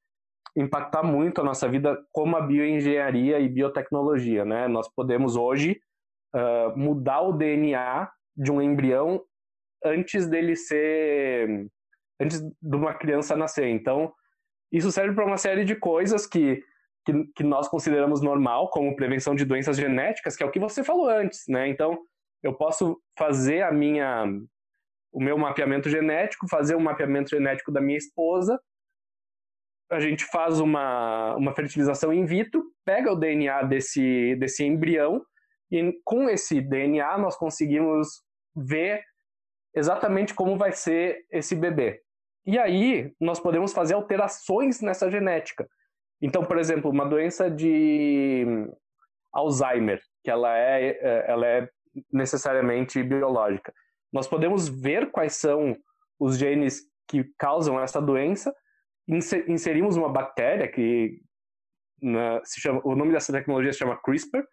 impactar 0.57 1.03
muito 1.03 1.41
a 1.41 1.45
nossa 1.45 1.69
vida 1.69 2.03
como 2.11 2.37
a 2.37 2.41
bioengenharia 2.41 3.39
e 3.39 3.49
biotecnologia, 3.49 4.45
né? 4.45 4.67
Nós 4.67 4.89
podemos 4.89 5.37
hoje 5.37 5.79
uh, 6.35 6.77
mudar 6.77 7.21
o 7.21 7.33
DNA 7.33 8.11
de 8.35 8.51
um 8.51 8.63
embrião 8.63 9.23
antes 9.85 10.27
dele 10.27 10.57
ser 10.57 11.69
antes 12.19 12.41
de 12.41 12.77
uma 12.77 12.95
criança 12.95 13.37
nascer. 13.37 13.69
Então, 13.69 14.13
isso 14.73 14.91
serve 14.91 15.15
para 15.15 15.27
uma 15.27 15.37
série 15.37 15.65
de 15.65 15.77
coisas 15.77 16.27
que, 16.27 16.63
que, 17.05 17.13
que 17.37 17.45
nós 17.45 17.69
consideramos 17.69 18.23
normal, 18.23 18.71
como 18.71 18.97
prevenção 18.97 19.35
de 19.35 19.45
doenças 19.45 19.77
genéticas, 19.77 20.35
que 20.35 20.43
é 20.43 20.47
o 20.47 20.51
que 20.51 20.59
você 20.59 20.83
falou 20.83 21.09
antes, 21.09 21.45
né? 21.47 21.69
Então, 21.69 21.99
eu 22.43 22.55
posso 22.55 22.99
fazer 23.19 23.63
a 23.63 23.71
minha 23.71 24.25
o 25.13 25.21
meu 25.23 25.39
mapeamento 25.39 25.89
genético, 25.89 26.49
fazer 26.49 26.77
um 26.77 26.81
mapeamento 26.81 27.31
genético 27.31 27.73
da 27.73 27.81
minha 27.81 27.97
esposa 27.97 28.61
a 29.91 30.01
gente 30.01 30.25
faz 30.27 30.61
uma, 30.61 31.35
uma 31.37 31.55
fertilização 31.55 32.13
in 32.13 32.25
vitro, 32.25 32.65
pega 32.85 33.13
o 33.13 33.17
DNA 33.17 33.63
desse, 33.65 34.35
desse 34.37 34.65
embrião 34.65 35.25
e 35.71 35.93
com 36.05 36.29
esse 36.29 36.61
DNA 36.61 37.19
nós 37.19 37.37
conseguimos 37.37 38.23
ver 38.55 39.03
exatamente 39.75 40.35
como 40.35 40.57
vai 40.57 40.73
ser 40.73 41.25
esse 41.31 41.55
bebê. 41.55 42.01
E 42.45 42.59
aí 42.59 43.13
nós 43.21 43.41
podemos 43.41 43.73
fazer 43.73 43.95
alterações 43.95 44.81
nessa 44.81 45.11
genética. 45.11 45.69
Então, 46.21 46.45
por 46.45 46.59
exemplo, 46.59 46.91
uma 46.91 47.05
doença 47.05 47.51
de 47.51 48.45
Alzheimer, 49.33 50.01
que 50.25 50.31
ela 50.31 50.57
é, 50.57 50.89
é 50.89 51.25
ela 51.29 51.47
é 51.47 51.69
necessariamente 52.13 53.03
biológica. 53.03 53.73
Nós 54.13 54.27
podemos 54.27 54.69
ver 54.69 55.11
quais 55.11 55.37
são 55.37 55.77
os 56.19 56.39
genes 56.39 56.83
que 57.07 57.25
causam 57.39 57.81
essa 57.81 58.01
doença, 58.01 58.55
inserimos 59.09 59.97
uma 59.97 60.09
bactéria 60.09 60.69
que 60.69 61.21
na, 62.01 62.41
se 62.45 62.61
chama, 62.61 62.81
o 62.85 62.95
nome 62.95 63.13
dessa 63.13 63.33
tecnologia 63.33 63.73
se 63.73 63.79
chama 63.79 63.97
CRISPR. 63.97 64.45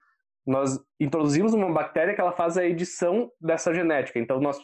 Nós 0.45 0.79
introduzimos 0.99 1.53
uma 1.53 1.71
bactéria 1.71 2.13
que 2.13 2.21
ela 2.21 2.31
faz 2.31 2.57
a 2.57 2.65
edição 2.65 3.31
dessa 3.39 3.73
genética. 3.73 4.19
Então 4.19 4.39
nós 4.39 4.59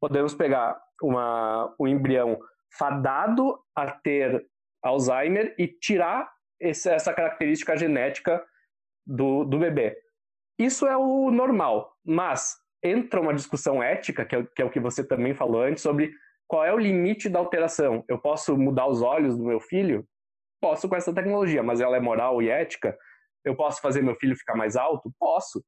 podemos 0.00 0.34
pegar 0.34 0.80
uma, 1.02 1.74
um 1.78 1.86
embrião 1.86 2.38
fadado 2.76 3.58
a 3.74 3.90
ter 3.90 4.44
Alzheimer 4.82 5.54
e 5.58 5.68
tirar 5.68 6.30
esse, 6.60 6.88
essa 6.88 7.12
característica 7.12 7.76
genética 7.76 8.44
do, 9.06 9.44
do 9.44 9.58
bebê. 9.58 9.96
Isso 10.58 10.86
é 10.86 10.96
o 10.96 11.30
normal, 11.30 11.96
mas 12.04 12.56
entra 12.82 13.20
uma 13.20 13.34
discussão 13.34 13.82
ética, 13.82 14.24
que 14.24 14.36
é, 14.36 14.42
que 14.44 14.62
é 14.62 14.64
o 14.64 14.70
que 14.70 14.80
você 14.80 15.06
também 15.06 15.34
falou 15.34 15.62
antes, 15.62 15.82
sobre 15.82 16.12
qual 16.52 16.66
é 16.66 16.74
o 16.74 16.76
limite 16.76 17.30
da 17.30 17.38
alteração. 17.38 18.04
Eu 18.06 18.18
posso 18.18 18.58
mudar 18.58 18.86
os 18.86 19.00
olhos 19.00 19.38
do 19.38 19.42
meu 19.42 19.58
filho? 19.58 20.06
Posso 20.60 20.86
com 20.86 20.94
essa 20.94 21.10
tecnologia, 21.10 21.62
mas 21.62 21.80
ela 21.80 21.96
é 21.96 22.00
moral 22.00 22.42
e 22.42 22.50
ética? 22.50 22.94
Eu 23.42 23.56
posso 23.56 23.80
fazer 23.80 24.02
meu 24.02 24.14
filho 24.16 24.36
ficar 24.36 24.54
mais 24.54 24.76
alto? 24.76 25.10
Posso. 25.18 25.64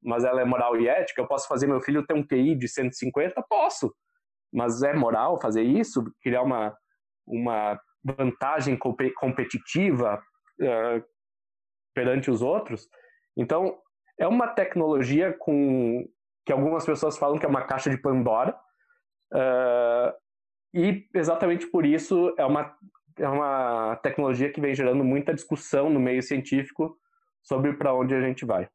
Mas 0.00 0.22
ela 0.22 0.40
é 0.40 0.44
moral 0.44 0.80
e 0.80 0.86
ética? 0.86 1.20
Eu 1.20 1.26
posso 1.26 1.48
fazer 1.48 1.66
meu 1.66 1.80
filho 1.80 2.06
ter 2.06 2.14
um 2.14 2.24
QI 2.24 2.54
de 2.54 2.68
150? 2.68 3.34
Posso. 3.48 3.92
Mas 4.52 4.80
é 4.80 4.94
moral 4.94 5.40
fazer 5.40 5.64
isso? 5.64 6.04
Criar 6.22 6.42
uma, 6.42 6.72
uma 7.26 7.76
vantagem 8.04 8.78
competitiva 8.78 10.22
uh, 10.62 11.04
perante 11.92 12.30
os 12.30 12.42
outros? 12.42 12.88
Então, 13.36 13.76
é 14.16 14.28
uma 14.28 14.46
tecnologia 14.46 15.32
com 15.36 16.08
que 16.46 16.52
algumas 16.52 16.86
pessoas 16.86 17.18
falam 17.18 17.40
que 17.40 17.44
é 17.44 17.48
uma 17.48 17.66
caixa 17.66 17.90
de 17.90 18.00
Pandora, 18.00 18.56
uh, 19.34 20.27
e 20.72 21.08
exatamente 21.14 21.66
por 21.66 21.86
isso 21.86 22.34
é 22.36 22.44
uma, 22.44 22.76
é 23.16 23.28
uma 23.28 23.96
tecnologia 23.96 24.52
que 24.52 24.60
vem 24.60 24.74
gerando 24.74 25.04
muita 25.04 25.34
discussão 25.34 25.88
no 25.88 26.00
meio 26.00 26.22
científico 26.22 26.98
sobre 27.42 27.72
para 27.72 27.94
onde 27.94 28.14
a 28.14 28.20
gente 28.20 28.44
vai. 28.44 28.68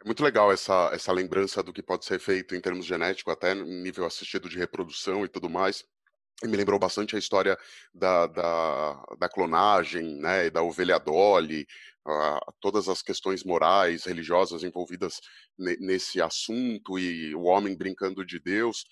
É 0.00 0.04
muito 0.06 0.22
legal 0.22 0.52
essa, 0.52 0.90
essa 0.92 1.12
lembrança 1.12 1.60
do 1.60 1.72
que 1.72 1.82
pode 1.82 2.04
ser 2.04 2.20
feito 2.20 2.54
em 2.54 2.60
termos 2.60 2.86
genéticos, 2.86 3.32
até 3.32 3.54
nível 3.54 4.04
assistido 4.06 4.48
de 4.48 4.56
reprodução 4.56 5.24
e 5.24 5.28
tudo 5.28 5.50
mais. 5.50 5.84
E 6.44 6.46
me 6.46 6.56
lembrou 6.56 6.78
bastante 6.78 7.16
a 7.16 7.18
história 7.18 7.58
da, 7.92 8.28
da, 8.28 9.04
da 9.18 9.28
clonagem, 9.28 10.20
né, 10.20 10.46
e 10.46 10.50
da 10.50 10.62
ovelha 10.62 10.96
Dolly, 11.00 11.66
uh, 12.06 12.52
todas 12.60 12.88
as 12.88 13.02
questões 13.02 13.42
morais, 13.42 14.04
religiosas 14.04 14.62
envolvidas 14.62 15.20
nesse 15.58 16.22
assunto 16.22 16.96
e 16.96 17.34
o 17.34 17.42
homem 17.42 17.76
brincando 17.76 18.24
de 18.24 18.38
Deus. 18.38 18.86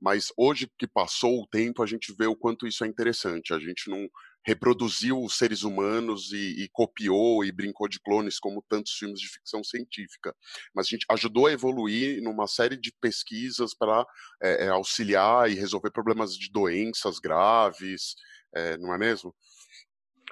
Mas 0.00 0.32
hoje 0.36 0.70
que 0.78 0.86
passou 0.86 1.42
o 1.42 1.46
tempo, 1.46 1.82
a 1.82 1.86
gente 1.86 2.14
vê 2.16 2.26
o 2.26 2.36
quanto 2.36 2.66
isso 2.66 2.84
é 2.84 2.86
interessante. 2.86 3.52
A 3.52 3.58
gente 3.58 3.90
não 3.90 4.08
reproduziu 4.48 5.20
os 5.20 5.36
seres 5.36 5.62
humanos 5.62 6.32
e, 6.32 6.62
e, 6.62 6.68
copiou 6.72 7.44
e 7.44 7.52
brincou 7.52 7.86
de 7.86 8.00
clones 8.00 8.38
como 8.38 8.64
tantos 8.66 8.92
filmes 8.92 9.20
de 9.20 9.28
ficção 9.28 9.62
científica, 9.62 10.34
mas 10.74 10.86
a 10.86 10.88
gente 10.88 11.04
ajudou 11.10 11.46
a 11.46 11.52
evoluir 11.52 12.22
numa 12.22 12.46
série 12.46 12.76
de 12.76 12.90
pesquisas 12.98 13.74
para 13.74 14.06
é, 14.42 14.66
é, 14.66 14.68
auxiliar 14.68 15.50
e 15.50 15.54
resolver 15.54 15.90
problemas 15.90 16.34
de 16.34 16.50
doenças 16.50 17.18
graves, 17.18 18.14
é, 18.54 18.78
não 18.78 18.94
é 18.94 18.98
mesmo? 18.98 19.34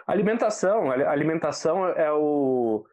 Alimentação, 0.07 0.91
alimentação 0.91 1.87
é 1.87 2.11
o 2.13 2.87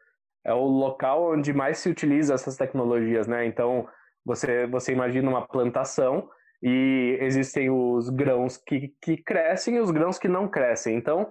é 0.46 0.54
o 0.54 0.66
local 0.66 1.32
onde 1.32 1.54
mais 1.54 1.78
se 1.78 1.90
utiliza 1.90 2.34
essas 2.34 2.58
tecnologias, 2.58 3.28
né? 3.28 3.46
Então 3.46 3.88
você 4.26 4.68
você 4.68 4.92
imagina 4.92 5.30
uma 5.30 5.48
plantação 5.48 6.30
e 6.64 7.18
existem 7.20 7.70
os 7.70 8.10
grãos 8.10 8.56
que, 8.56 8.94
que 9.02 9.18
crescem 9.18 9.76
e 9.76 9.80
os 9.82 9.92
grãos 9.92 10.18
que 10.18 10.30
não 10.30 10.48
crescem. 10.48 10.96
Então, 10.96 11.30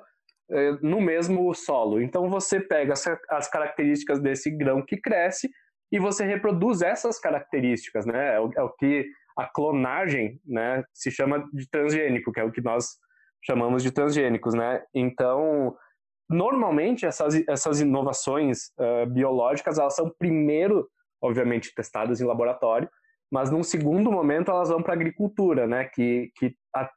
é, 0.51 0.73
no 0.83 1.01
mesmo 1.01 1.55
solo. 1.55 2.03
Então, 2.03 2.29
você 2.29 2.61
pega 2.61 2.93
as 3.31 3.49
características 3.49 4.21
desse 4.21 4.51
grão 4.51 4.85
que 4.85 4.99
cresce 4.99 5.51
e 5.91 5.99
você 5.99 6.27
reproduz 6.27 6.83
essas 6.83 7.19
características, 7.19 8.05
né? 8.05 8.35
É 8.35 8.41
o, 8.41 8.51
é 8.55 8.63
o 8.63 8.69
que 8.75 9.07
a 9.35 9.47
clonagem, 9.47 10.39
né, 10.45 10.85
se 10.93 11.11
chama 11.11 11.49
de 11.55 11.67
transgênico, 11.71 12.31
que 12.31 12.41
é 12.41 12.45
o 12.45 12.53
que 12.53 12.61
nós 12.61 12.99
chamamos 13.43 13.83
de 13.83 13.91
transgênicos, 13.91 14.53
né? 14.53 14.83
Então, 14.95 15.75
normalmente 16.29 17.07
essas, 17.07 17.43
essas 17.49 17.81
inovações 17.81 18.71
uh, 18.79 19.07
biológicas 19.07 19.79
elas 19.79 19.97
são 19.97 20.13
primeiro, 20.19 20.87
obviamente, 21.23 21.75
testadas 21.75 22.21
em 22.21 22.27
laboratório, 22.27 22.91
mas 23.33 23.51
num 23.51 23.63
segundo 23.63 24.13
momento 24.13 24.51
elas 24.51 24.69
vão 24.69 24.83
para 24.83 24.93
a 24.93 24.97
agricultura, 24.97 25.67
né? 25.67 25.87
Que, 25.87 26.31
que 26.37 26.55
a, 26.77 26.91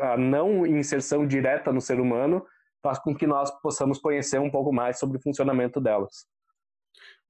a, 0.00 0.16
não 0.18 0.66
inserção 0.66 1.26
direta 1.26 1.72
no 1.72 1.80
ser 1.80 1.98
humano 1.98 2.44
faz 2.82 2.98
com 2.98 3.16
que 3.16 3.26
nós 3.26 3.50
possamos 3.62 3.98
conhecer 3.98 4.38
um 4.38 4.50
pouco 4.50 4.70
mais 4.70 4.98
sobre 4.98 5.16
o 5.16 5.22
funcionamento 5.22 5.80
delas. 5.80 6.26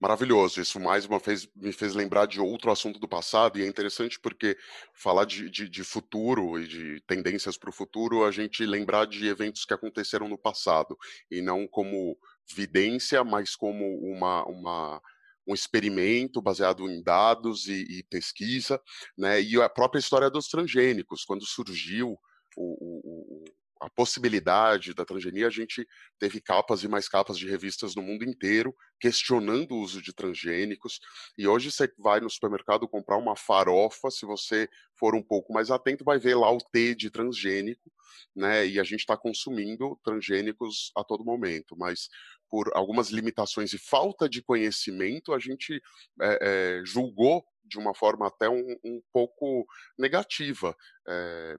Maravilhoso, 0.00 0.60
isso 0.60 0.78
mais 0.80 1.06
uma 1.06 1.20
vez 1.20 1.48
me 1.54 1.72
fez 1.72 1.94
lembrar 1.94 2.26
de 2.26 2.40
outro 2.40 2.70
assunto 2.70 2.98
do 2.98 3.08
passado, 3.08 3.58
e 3.58 3.62
é 3.62 3.66
interessante 3.66 4.18
porque 4.18 4.56
falar 4.92 5.24
de, 5.24 5.48
de, 5.50 5.68
de 5.68 5.84
futuro 5.84 6.58
e 6.58 6.66
de 6.66 7.00
tendências 7.06 7.56
para 7.56 7.70
o 7.70 7.72
futuro, 7.72 8.24
a 8.24 8.30
gente 8.30 8.64
lembrar 8.64 9.06
de 9.06 9.26
eventos 9.28 9.64
que 9.64 9.74
aconteceram 9.74 10.28
no 10.28 10.38
passado, 10.38 10.96
e 11.30 11.40
não 11.40 11.66
como 11.66 12.16
vidência, 12.54 13.22
mas 13.24 13.56
como 13.56 13.84
uma, 14.00 14.44
uma 14.46 15.02
um 15.48 15.54
experimento 15.54 16.42
baseado 16.42 16.88
em 16.90 17.02
dados 17.02 17.66
e, 17.66 17.84
e, 17.88 18.02
pesquisa, 18.04 18.80
né? 19.16 19.40
E 19.40 19.60
a 19.60 19.68
própria 19.68 19.98
história 19.98 20.28
dos 20.28 20.46
transgênicos, 20.46 21.24
quando 21.24 21.46
surgiu 21.46 22.18
o, 22.56 23.44
o, 23.44 23.44
a 23.80 23.90
possibilidade 23.90 24.94
da 24.94 25.04
transgenia, 25.04 25.46
a 25.46 25.50
gente 25.50 25.86
teve 26.18 26.40
capas 26.40 26.82
e 26.82 26.88
mais 26.88 27.08
capas 27.08 27.38
de 27.38 27.48
revistas 27.48 27.94
no 27.94 28.02
mundo 28.02 28.24
inteiro 28.24 28.74
questionando 29.00 29.72
o 29.72 29.80
uso 29.80 30.02
de 30.02 30.12
transgênicos. 30.12 31.00
E 31.36 31.46
hoje 31.46 31.70
você 31.70 31.92
vai 31.98 32.20
no 32.20 32.30
supermercado 32.30 32.88
comprar 32.88 33.16
uma 33.16 33.36
farofa, 33.36 34.10
se 34.10 34.26
você 34.26 34.68
for 34.98 35.14
um 35.14 35.22
pouco 35.22 35.52
mais 35.52 35.70
atento, 35.70 36.04
vai 36.04 36.18
ver 36.18 36.34
lá 36.34 36.50
o 36.50 36.58
T 36.58 36.94
de 36.94 37.10
transgênico, 37.10 37.92
né? 38.34 38.66
E 38.66 38.80
a 38.80 38.84
gente 38.84 39.00
está 39.00 39.16
consumindo 39.16 39.98
transgênicos 40.04 40.90
a 40.96 41.04
todo 41.04 41.24
momento, 41.24 41.76
mas 41.76 42.08
por 42.50 42.70
algumas 42.74 43.10
limitações 43.10 43.72
e 43.72 43.78
falta 43.78 44.28
de 44.28 44.42
conhecimento, 44.42 45.32
a 45.32 45.38
gente 45.38 45.80
é, 46.20 46.38
é, 46.80 46.82
julgou 46.84 47.44
de 47.64 47.78
uma 47.78 47.94
forma 47.94 48.26
até 48.26 48.48
um, 48.48 48.76
um 48.82 49.00
pouco 49.12 49.66
negativa. 49.98 50.74
É, 51.06 51.56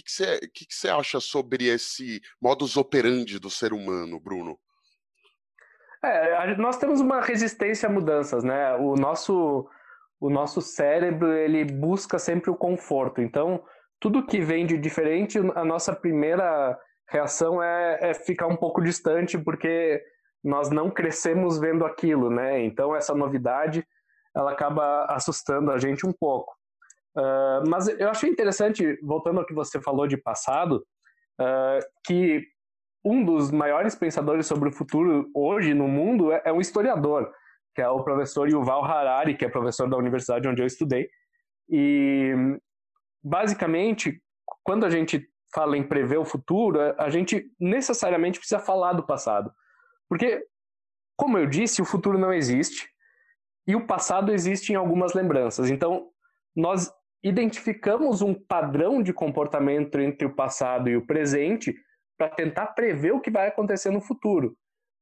que 0.00 0.10
você 0.10 0.38
que 0.54 0.66
que 0.66 0.88
acha 0.88 1.20
sobre 1.20 1.66
esse 1.66 2.20
modus 2.40 2.76
operandi 2.76 3.38
do 3.38 3.50
ser 3.50 3.72
humano, 3.72 4.18
Bruno? 4.20 4.58
É, 6.04 6.56
nós 6.56 6.78
temos 6.78 7.00
uma 7.00 7.20
resistência 7.20 7.88
a 7.88 7.92
mudanças, 7.92 8.42
né? 8.42 8.74
O 8.76 8.96
nosso, 8.96 9.68
o 10.20 10.28
nosso 10.28 10.60
cérebro 10.60 11.32
ele 11.32 11.64
busca 11.64 12.18
sempre 12.18 12.50
o 12.50 12.56
conforto. 12.56 13.20
Então, 13.20 13.62
tudo 14.00 14.26
que 14.26 14.40
vem 14.40 14.66
de 14.66 14.76
diferente, 14.76 15.38
a 15.54 15.64
nossa 15.64 15.94
primeira 15.94 16.76
reação 17.08 17.62
é, 17.62 17.98
é 18.00 18.14
ficar 18.14 18.48
um 18.48 18.56
pouco 18.56 18.82
distante, 18.82 19.38
porque 19.38 20.02
nós 20.42 20.70
não 20.70 20.90
crescemos 20.90 21.58
vendo 21.58 21.84
aquilo, 21.84 22.28
né? 22.28 22.64
Então, 22.64 22.96
essa 22.96 23.14
novidade 23.14 23.86
ela 24.34 24.50
acaba 24.50 25.04
assustando 25.04 25.70
a 25.70 25.78
gente 25.78 26.04
um 26.04 26.12
pouco. 26.12 26.52
Uh, 27.16 27.68
mas 27.68 27.88
eu 27.88 28.08
achei 28.08 28.30
interessante, 28.30 28.98
voltando 29.02 29.40
ao 29.40 29.46
que 29.46 29.54
você 29.54 29.80
falou 29.80 30.06
de 30.06 30.16
passado, 30.16 30.84
uh, 31.40 31.84
que 32.06 32.46
um 33.04 33.24
dos 33.24 33.50
maiores 33.50 33.94
pensadores 33.94 34.46
sobre 34.46 34.68
o 34.68 34.72
futuro 34.72 35.28
hoje 35.34 35.74
no 35.74 35.88
mundo 35.88 36.32
é, 36.32 36.42
é, 36.44 36.52
um 36.52 36.60
historiador, 36.60 37.30
que 37.74 37.82
é 37.82 37.88
o 37.88 38.02
professor 38.02 38.48
Yuval 38.48 38.84
Harari, 38.84 39.36
que 39.36 39.44
é 39.44 39.48
professor 39.48 39.88
da 39.88 39.96
universidade 39.96 40.48
onde 40.48 40.62
eu 40.62 40.66
estudei. 40.66 41.08
E, 41.68 42.32
basicamente, 43.22 44.22
quando 44.62 44.86
a 44.86 44.90
gente 44.90 45.28
fala 45.54 45.76
em 45.76 45.82
prever 45.82 46.18
o 46.18 46.24
futuro, 46.24 46.78
a 46.98 47.10
gente 47.10 47.50
necessariamente 47.58 48.38
precisa 48.38 48.60
falar 48.60 48.92
do 48.92 49.04
passado. 49.04 49.52
Porque, 50.08 50.44
como 51.16 51.38
eu 51.38 51.46
disse, 51.46 51.82
o 51.82 51.86
futuro 51.86 52.18
não 52.18 52.32
existe 52.32 52.88
e 53.66 53.74
o 53.74 53.86
passado 53.86 54.32
existe 54.32 54.72
em 54.72 54.76
algumas 54.76 55.14
lembranças. 55.14 55.70
Então, 55.70 56.08
nós 56.54 56.92
identificamos 57.22 58.20
um 58.20 58.34
padrão 58.34 59.02
de 59.02 59.12
comportamento 59.12 60.00
entre 60.00 60.26
o 60.26 60.34
passado 60.34 60.88
e 60.88 60.96
o 60.96 61.06
presente 61.06 61.74
para 62.18 62.28
tentar 62.28 62.68
prever 62.68 63.12
o 63.12 63.20
que 63.20 63.30
vai 63.30 63.48
acontecer 63.48 63.90
no 63.90 64.00
futuro. 64.00 64.56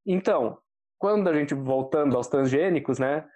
Então, 0.06 0.58
quando 0.98 1.28
a 1.28 1.34
gente 1.34 1.54
voltando 1.54 2.16
aos 2.16 2.28
transgênicos, 2.28 2.98
né, 2.98 3.26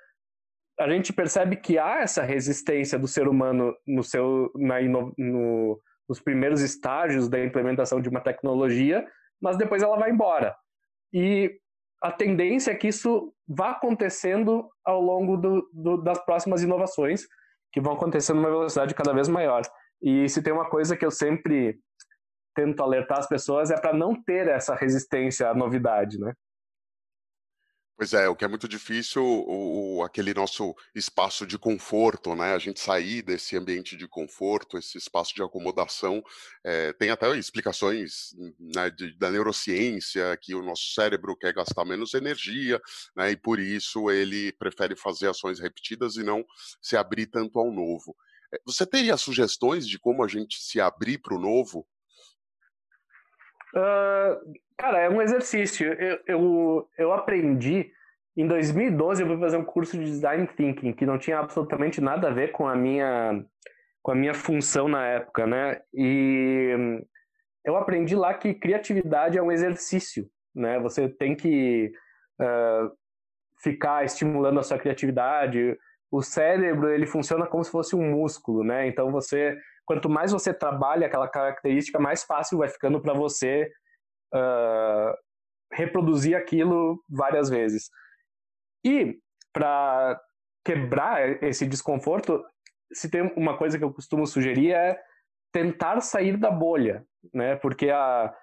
a 0.78 0.88
gente 0.88 1.12
percebe 1.12 1.56
que 1.56 1.78
há 1.78 2.00
essa 2.00 2.22
resistência 2.22 2.98
do 2.98 3.08
ser 3.08 3.28
humano 3.28 3.74
no 3.86 4.02
seu 4.02 4.50
na, 4.54 4.80
no, 5.16 5.80
nos 6.08 6.20
primeiros 6.20 6.60
estágios 6.60 7.28
da 7.28 7.42
implementação 7.42 8.00
de 8.00 8.08
uma 8.08 8.20
tecnologia, 8.20 9.06
mas 9.40 9.56
depois 9.56 9.82
ela 9.82 9.96
vai 9.96 10.10
embora. 10.10 10.54
E 11.12 11.58
a 12.02 12.10
tendência 12.10 12.72
é 12.72 12.74
que 12.74 12.88
isso 12.88 13.32
vá 13.48 13.70
acontecendo 13.70 14.68
ao 14.84 15.00
longo 15.00 15.36
do, 15.36 15.70
do, 15.72 15.96
das 16.02 16.22
próximas 16.24 16.62
inovações, 16.62 17.26
que 17.74 17.80
vão 17.80 17.94
acontecer 17.94 18.32
numa 18.32 18.48
velocidade 18.48 18.94
cada 18.94 19.12
vez 19.12 19.28
maior. 19.28 19.62
E 20.00 20.28
se 20.28 20.40
tem 20.40 20.52
uma 20.52 20.70
coisa 20.70 20.96
que 20.96 21.04
eu 21.04 21.10
sempre 21.10 21.76
tento 22.54 22.80
alertar 22.80 23.18
as 23.18 23.26
pessoas 23.26 23.72
é 23.72 23.76
para 23.76 23.92
não 23.92 24.14
ter 24.22 24.46
essa 24.46 24.76
resistência 24.76 25.50
à 25.50 25.54
novidade, 25.54 26.20
né? 26.20 26.32
Pois 27.96 28.12
é, 28.12 28.28
o 28.28 28.34
que 28.34 28.44
é 28.44 28.48
muito 28.48 28.66
difícil, 28.66 29.24
o, 29.24 29.98
o, 29.98 30.02
aquele 30.02 30.34
nosso 30.34 30.74
espaço 30.96 31.46
de 31.46 31.56
conforto, 31.56 32.34
né? 32.34 32.52
A 32.52 32.58
gente 32.58 32.80
sair 32.80 33.22
desse 33.22 33.56
ambiente 33.56 33.96
de 33.96 34.08
conforto, 34.08 34.76
esse 34.76 34.98
espaço 34.98 35.32
de 35.32 35.42
acomodação. 35.42 36.20
É, 36.64 36.92
tem 36.94 37.10
até 37.10 37.30
explicações 37.36 38.34
né, 38.58 38.90
de, 38.90 39.16
da 39.16 39.30
neurociência 39.30 40.36
que 40.42 40.56
o 40.56 40.62
nosso 40.62 40.92
cérebro 40.92 41.36
quer 41.36 41.54
gastar 41.54 41.84
menos 41.84 42.14
energia, 42.14 42.80
né? 43.16 43.30
E 43.30 43.36
por 43.36 43.60
isso 43.60 44.10
ele 44.10 44.52
prefere 44.54 44.96
fazer 44.96 45.28
ações 45.28 45.60
repetidas 45.60 46.16
e 46.16 46.24
não 46.24 46.44
se 46.82 46.96
abrir 46.96 47.26
tanto 47.26 47.60
ao 47.60 47.70
novo. 47.70 48.16
É, 48.52 48.58
você 48.66 48.84
teria 48.84 49.16
sugestões 49.16 49.86
de 49.86 50.00
como 50.00 50.24
a 50.24 50.28
gente 50.28 50.60
se 50.60 50.80
abrir 50.80 51.18
para 51.18 51.36
o 51.36 51.40
novo? 51.40 51.86
Uh, 53.72 54.54
cara, 54.76 55.00
é 55.00 55.08
um 55.08 55.22
exercício. 55.22 55.92
Eu, 55.92 56.20
eu, 56.26 56.88
eu 56.98 57.12
aprendi. 57.12 57.90
Em 58.36 58.46
2012, 58.46 59.22
eu 59.22 59.28
fui 59.28 59.38
fazer 59.38 59.56
um 59.56 59.64
curso 59.64 59.96
de 59.96 60.04
design 60.04 60.46
thinking 60.56 60.92
que 60.92 61.06
não 61.06 61.18
tinha 61.18 61.38
absolutamente 61.38 62.00
nada 62.00 62.28
a 62.28 62.32
ver 62.32 62.50
com 62.50 62.66
a 62.66 62.74
minha 62.74 63.44
com 64.02 64.10
a 64.10 64.14
minha 64.14 64.34
função 64.34 64.86
na 64.86 65.06
época, 65.06 65.46
né? 65.46 65.80
E 65.94 67.00
eu 67.64 67.74
aprendi 67.76 68.14
lá 68.14 68.34
que 68.34 68.52
criatividade 68.52 69.38
é 69.38 69.42
um 69.42 69.50
exercício, 69.50 70.28
né? 70.54 70.78
Você 70.80 71.08
tem 71.08 71.34
que 71.34 71.90
uh, 72.38 72.90
ficar 73.62 74.04
estimulando 74.04 74.60
a 74.60 74.62
sua 74.62 74.78
criatividade. 74.78 75.78
O 76.10 76.20
cérebro 76.20 76.90
ele 76.90 77.06
funciona 77.06 77.46
como 77.46 77.64
se 77.64 77.70
fosse 77.70 77.96
um 77.96 78.10
músculo, 78.10 78.62
né? 78.62 78.86
Então 78.86 79.10
você 79.10 79.56
quanto 79.86 80.10
mais 80.10 80.32
você 80.32 80.52
trabalha 80.52 81.06
aquela 81.06 81.28
característica, 81.28 81.98
mais 81.98 82.24
fácil 82.24 82.58
vai 82.58 82.68
ficando 82.68 83.00
para 83.00 83.14
você 83.14 83.70
uh, 84.34 85.16
reproduzir 85.72 86.36
aquilo 86.36 87.02
várias 87.08 87.48
vezes. 87.48 87.90
E 88.84 89.18
para 89.52 90.20
quebrar 90.64 91.42
esse 91.42 91.66
desconforto, 91.66 92.42
se 92.92 93.10
tem 93.10 93.32
uma 93.36 93.56
coisa 93.56 93.78
que 93.78 93.84
eu 93.84 93.92
costumo 93.92 94.26
sugerir 94.26 94.72
é 94.72 94.98
tentar 95.52 96.00
sair 96.00 96.36
da 96.36 96.50
bolha, 96.50 97.04
né? 97.32 97.56
Porque 97.56 97.90
a, 97.90 98.34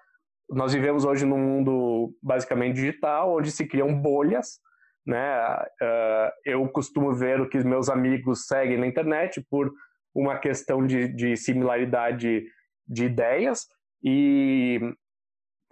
nós 0.48 0.72
vivemos 0.72 1.04
hoje 1.04 1.26
num 1.26 1.38
mundo 1.38 2.14
basicamente 2.22 2.76
digital, 2.76 3.36
onde 3.36 3.50
se 3.50 3.66
criam 3.66 3.94
bolhas, 3.94 4.58
né? 5.06 5.44
Uh, 5.80 6.30
eu 6.44 6.68
costumo 6.68 7.12
ver 7.12 7.40
o 7.40 7.48
que 7.48 7.62
meus 7.64 7.88
amigos 7.88 8.46
seguem 8.46 8.78
na 8.78 8.86
internet 8.86 9.44
por 9.50 9.72
uma 10.14 10.38
questão 10.38 10.86
de, 10.86 11.08
de 11.08 11.36
similaridade 11.36 12.44
de 12.86 13.04
ideias 13.04 13.66
e 14.02 14.80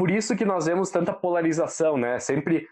por 0.01 0.11
isso 0.11 0.35
que 0.35 0.47
nós 0.47 0.65
vemos 0.65 0.89
tanta 0.89 1.13
polarização, 1.13 1.99
né? 1.99 2.19
Sempre 2.19 2.67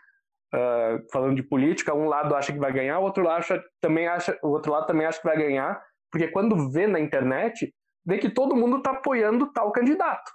uh, 0.55 1.07
falando 1.13 1.37
de 1.37 1.43
política, 1.43 1.93
um 1.93 2.09
lado 2.09 2.35
acha 2.35 2.55
que 2.55 2.59
vai 2.59 2.73
ganhar, 2.73 2.99
o 3.01 3.03
outro 3.03 3.23
lado 3.23 3.41
acha, 3.41 3.63
também 3.83 4.09
acha, 4.09 4.39
o 4.43 4.49
outro 4.49 4.73
lado 4.73 4.87
também 4.87 5.07
acha 5.07 5.21
que 5.21 5.27
vai 5.27 5.37
ganhar, 5.37 5.79
porque 6.11 6.29
quando 6.29 6.71
vê 6.71 6.87
na 6.87 6.99
internet, 6.99 7.71
vê 8.03 8.17
que 8.17 8.31
todo 8.31 8.57
mundo 8.57 8.79
está 8.79 8.93
apoiando 8.93 9.53
tal 9.53 9.71
candidato. 9.73 10.33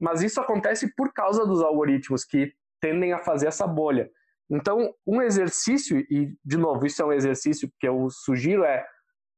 Mas 0.00 0.22
isso 0.22 0.40
acontece 0.40 0.92
por 0.96 1.12
causa 1.12 1.46
dos 1.46 1.62
algoritmos 1.62 2.24
que 2.24 2.52
tendem 2.80 3.12
a 3.12 3.20
fazer 3.20 3.46
essa 3.46 3.64
bolha. 3.64 4.10
Então, 4.50 4.92
um 5.06 5.22
exercício, 5.22 6.00
e 6.10 6.36
de 6.44 6.56
novo, 6.56 6.84
isso 6.84 7.00
é 7.00 7.04
um 7.04 7.12
exercício 7.12 7.70
que 7.78 7.86
eu 7.86 8.08
sugiro, 8.10 8.64
é 8.64 8.84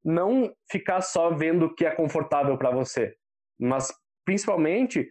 não 0.02 0.50
ficar 0.70 1.02
só 1.02 1.28
vendo 1.28 1.66
o 1.66 1.74
que 1.74 1.84
é 1.84 1.94
confortável 1.94 2.56
para 2.56 2.70
você, 2.70 3.14
mas 3.60 3.92
principalmente 4.24 5.06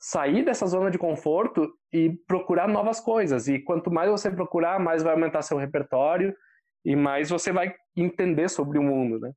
sair 0.00 0.42
dessa 0.42 0.66
zona 0.66 0.90
de 0.90 0.96
conforto 0.96 1.70
e 1.92 2.10
procurar 2.26 2.66
novas 2.66 2.98
coisas. 2.98 3.46
E 3.46 3.58
quanto 3.58 3.90
mais 3.90 4.10
você 4.10 4.30
procurar, 4.30 4.80
mais 4.80 5.02
vai 5.02 5.12
aumentar 5.12 5.42
seu 5.42 5.58
repertório 5.58 6.34
e 6.84 6.96
mais 6.96 7.28
você 7.28 7.52
vai 7.52 7.74
entender 7.94 8.48
sobre 8.48 8.78
o 8.78 8.82
mundo, 8.82 9.20
né? 9.20 9.32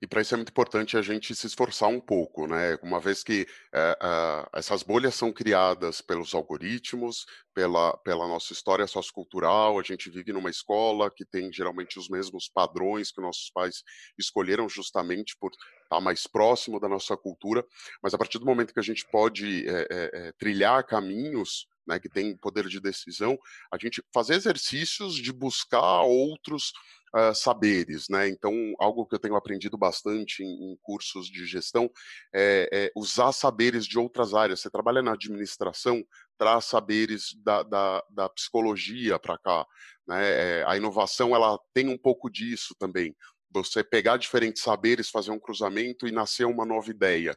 E 0.00 0.06
para 0.06 0.20
isso 0.20 0.34
é 0.34 0.36
muito 0.36 0.50
importante 0.50 0.96
a 0.96 1.02
gente 1.02 1.34
se 1.34 1.46
esforçar 1.46 1.88
um 1.88 2.00
pouco, 2.00 2.46
né? 2.46 2.78
Uma 2.82 3.00
vez 3.00 3.22
que 3.22 3.46
é, 3.72 3.98
é, 4.02 4.58
essas 4.58 4.82
bolhas 4.82 5.14
são 5.14 5.32
criadas 5.32 6.00
pelos 6.00 6.34
algoritmos, 6.34 7.26
pela, 7.54 7.96
pela 7.98 8.26
nossa 8.28 8.52
história 8.52 8.86
sociocultural, 8.86 9.78
a 9.78 9.82
gente 9.82 10.10
vive 10.10 10.32
numa 10.32 10.50
escola 10.50 11.10
que 11.10 11.24
tem 11.24 11.52
geralmente 11.52 11.98
os 11.98 12.08
mesmos 12.08 12.48
padrões 12.48 13.10
que 13.10 13.20
nossos 13.20 13.50
pais 13.50 13.82
escolheram 14.18 14.68
justamente 14.68 15.36
por 15.38 15.50
estar 15.82 16.00
mais 16.00 16.26
próximo 16.26 16.78
da 16.78 16.88
nossa 16.88 17.16
cultura, 17.16 17.64
mas 18.02 18.12
a 18.12 18.18
partir 18.18 18.38
do 18.38 18.44
momento 18.44 18.74
que 18.74 18.80
a 18.80 18.82
gente 18.82 19.06
pode 19.10 19.64
é, 19.66 20.32
trilhar 20.38 20.84
caminhos 20.84 21.66
né, 21.86 21.98
que 21.98 22.08
tem 22.08 22.36
poder 22.36 22.66
de 22.66 22.80
decisão, 22.80 23.38
a 23.72 23.78
gente 23.78 24.02
fazer 24.12 24.34
exercícios 24.34 25.14
de 25.14 25.32
buscar 25.32 26.02
outros 26.02 26.72
uh, 27.14 27.34
saberes, 27.34 28.08
né? 28.08 28.28
Então, 28.28 28.52
algo 28.78 29.06
que 29.06 29.14
eu 29.14 29.18
tenho 29.18 29.36
aprendido 29.36 29.76
bastante 29.78 30.42
em, 30.42 30.72
em 30.72 30.76
cursos 30.82 31.28
de 31.28 31.46
gestão 31.46 31.90
é, 32.34 32.68
é, 32.72 32.92
usar 32.96 33.32
saberes 33.32 33.86
de 33.86 33.98
outras 33.98 34.34
áreas. 34.34 34.60
Você 34.60 34.70
trabalha 34.70 35.02
na 35.02 35.12
administração, 35.12 36.04
traz 36.38 36.66
saberes 36.66 37.34
da, 37.42 37.62
da, 37.62 38.04
da 38.10 38.28
psicologia 38.28 39.18
para 39.18 39.38
cá, 39.38 39.66
né? 40.06 40.60
É, 40.60 40.64
a 40.66 40.76
inovação 40.76 41.34
ela 41.34 41.58
tem 41.72 41.88
um 41.88 41.98
pouco 41.98 42.30
disso 42.30 42.74
também. 42.78 43.14
Você 43.50 43.82
pegar 43.82 44.16
diferentes 44.18 44.62
saberes, 44.62 45.08
fazer 45.08 45.30
um 45.30 45.38
cruzamento 45.38 46.06
e 46.06 46.12
nascer 46.12 46.44
uma 46.46 46.66
nova 46.66 46.90
ideia. 46.90 47.36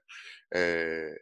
É, 0.54 1.22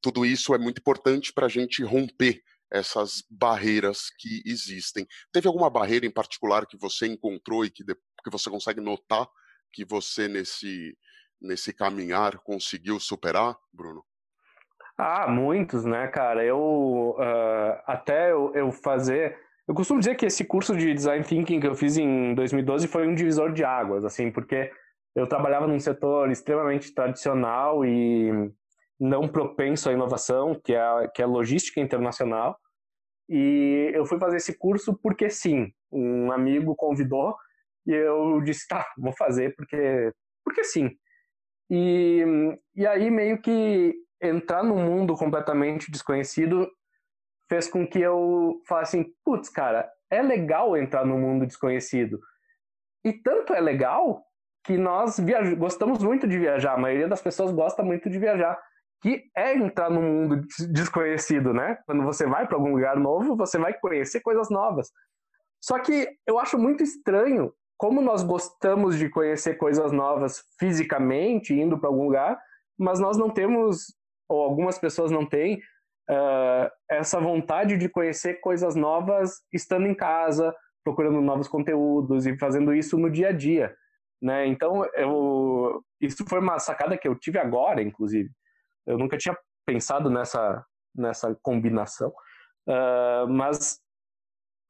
tudo 0.00 0.24
isso 0.24 0.54
é 0.54 0.58
muito 0.58 0.78
importante 0.78 1.32
para 1.32 1.46
a 1.46 1.48
gente 1.48 1.82
romper 1.82 2.42
essas 2.70 3.24
barreiras 3.30 4.10
que 4.18 4.42
existem. 4.44 5.06
Teve 5.32 5.48
alguma 5.48 5.70
barreira 5.70 6.06
em 6.06 6.10
particular 6.10 6.66
que 6.66 6.76
você 6.76 7.06
encontrou 7.06 7.64
e 7.64 7.70
que, 7.70 7.82
de, 7.82 7.94
que 7.94 8.30
você 8.30 8.50
consegue 8.50 8.80
notar 8.80 9.26
que 9.72 9.84
você 9.84 10.28
nesse 10.28 10.96
nesse 11.40 11.72
caminhar 11.72 12.38
conseguiu 12.38 12.98
superar, 12.98 13.56
Bruno? 13.72 14.04
Ah, 14.96 15.28
muitos, 15.28 15.84
né, 15.84 16.08
cara? 16.08 16.44
Eu 16.44 17.14
uh, 17.16 17.82
até 17.86 18.32
eu, 18.32 18.52
eu, 18.54 18.72
fazer, 18.72 19.38
eu 19.68 19.74
costumo 19.74 20.00
dizer 20.00 20.16
que 20.16 20.26
esse 20.26 20.44
curso 20.44 20.76
de 20.76 20.92
design 20.92 21.24
thinking 21.24 21.60
que 21.60 21.68
eu 21.68 21.76
fiz 21.76 21.96
em 21.96 22.34
2012 22.34 22.88
foi 22.88 23.06
um 23.06 23.14
divisor 23.14 23.52
de 23.52 23.62
águas, 23.62 24.04
assim, 24.04 24.32
porque 24.32 24.72
eu 25.14 25.26
trabalhava 25.28 25.68
num 25.68 25.78
setor 25.78 26.30
extremamente 26.30 26.92
tradicional 26.92 27.84
e 27.84 28.50
não 28.98 29.28
propenso 29.28 29.88
à 29.88 29.92
inovação, 29.92 30.60
que 30.64 30.74
é 30.74 30.80
a, 30.80 31.08
que 31.08 31.22
é 31.22 31.26
logística 31.26 31.80
internacional. 31.80 32.58
E 33.28 33.90
eu 33.94 34.06
fui 34.06 34.18
fazer 34.18 34.38
esse 34.38 34.56
curso 34.56 34.98
porque 35.02 35.30
sim, 35.30 35.72
um 35.92 36.32
amigo 36.32 36.74
convidou 36.74 37.36
e 37.86 37.92
eu 37.92 38.40
disse, 38.42 38.66
tá, 38.66 38.86
vou 38.98 39.12
fazer 39.12 39.54
porque, 39.54 40.12
porque 40.44 40.64
sim. 40.64 40.90
E, 41.70 42.24
e 42.74 42.86
aí 42.86 43.10
meio 43.10 43.40
que 43.40 43.94
entrar 44.20 44.64
num 44.64 44.82
mundo 44.84 45.14
completamente 45.14 45.90
desconhecido 45.90 46.68
fez 47.48 47.68
com 47.68 47.86
que 47.86 48.00
eu 48.00 48.60
falasse 48.66 48.98
assim, 48.98 49.10
putz, 49.24 49.48
cara, 49.48 49.90
é 50.10 50.20
legal 50.22 50.76
entrar 50.76 51.04
num 51.04 51.18
mundo 51.18 51.46
desconhecido. 51.46 52.18
E 53.04 53.12
tanto 53.12 53.54
é 53.54 53.60
legal 53.60 54.22
que 54.64 54.76
nós 54.76 55.18
gostamos 55.56 56.02
muito 56.02 56.26
de 56.26 56.38
viajar, 56.38 56.74
a 56.74 56.78
maioria 56.78 57.08
das 57.08 57.22
pessoas 57.22 57.52
gosta 57.52 57.82
muito 57.82 58.10
de 58.10 58.18
viajar 58.18 58.58
que 59.00 59.24
é 59.36 59.56
entrar 59.56 59.90
num 59.90 60.02
mundo 60.02 60.46
desconhecido, 60.70 61.52
né? 61.52 61.78
Quando 61.86 62.02
você 62.02 62.26
vai 62.26 62.46
para 62.46 62.56
algum 62.56 62.72
lugar 62.72 62.96
novo, 62.96 63.36
você 63.36 63.58
vai 63.58 63.72
conhecer 63.72 64.20
coisas 64.20 64.50
novas. 64.50 64.90
Só 65.60 65.78
que 65.78 66.08
eu 66.26 66.38
acho 66.38 66.58
muito 66.58 66.82
estranho 66.82 67.52
como 67.76 68.02
nós 68.02 68.24
gostamos 68.24 68.98
de 68.98 69.08
conhecer 69.08 69.54
coisas 69.54 69.92
novas 69.92 70.42
fisicamente, 70.58 71.54
indo 71.54 71.78
para 71.78 71.88
algum 71.88 72.04
lugar, 72.04 72.38
mas 72.76 72.98
nós 72.98 73.16
não 73.16 73.30
temos, 73.30 73.94
ou 74.28 74.42
algumas 74.42 74.78
pessoas 74.78 75.12
não 75.12 75.24
têm, 75.24 75.60
uh, 76.10 76.68
essa 76.90 77.20
vontade 77.20 77.76
de 77.76 77.88
conhecer 77.88 78.40
coisas 78.40 78.74
novas 78.74 79.42
estando 79.52 79.86
em 79.86 79.94
casa, 79.94 80.52
procurando 80.82 81.20
novos 81.20 81.46
conteúdos 81.46 82.26
e 82.26 82.36
fazendo 82.36 82.74
isso 82.74 82.98
no 82.98 83.08
dia 83.08 83.28
a 83.28 83.32
dia. 83.32 83.74
Né? 84.20 84.46
Então, 84.46 84.84
eu, 84.94 85.80
isso 86.00 86.24
foi 86.28 86.40
uma 86.40 86.58
sacada 86.58 86.98
que 86.98 87.06
eu 87.06 87.14
tive 87.14 87.38
agora, 87.38 87.80
inclusive. 87.80 88.30
Eu 88.88 88.96
nunca 88.96 89.18
tinha 89.18 89.36
pensado 89.66 90.08
nessa, 90.08 90.64
nessa 90.94 91.34
combinação. 91.42 92.08
Uh, 92.66 93.28
mas 93.28 93.80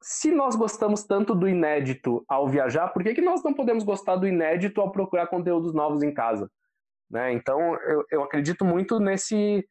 se 0.01 0.31
nós 0.31 0.55
gostamos 0.55 1.03
tanto 1.03 1.33
do 1.33 1.47
inédito 1.47 2.23
ao 2.27 2.47
viajar, 2.47 2.89
por 2.89 3.03
que, 3.03 3.13
que 3.13 3.21
nós 3.21 3.43
não 3.43 3.53
podemos 3.53 3.83
gostar 3.83 4.17
do 4.17 4.27
inédito 4.27 4.81
ao 4.81 4.91
procurar 4.91 5.27
conteúdos 5.27 5.73
novos 5.73 6.03
em 6.03 6.13
casa? 6.13 6.51
Né? 7.09 7.33
Então, 7.33 7.75
eu, 7.81 8.05
eu 8.11 8.23
acredito 8.23 8.63
muito 8.63 8.99
nesse, 8.99 9.67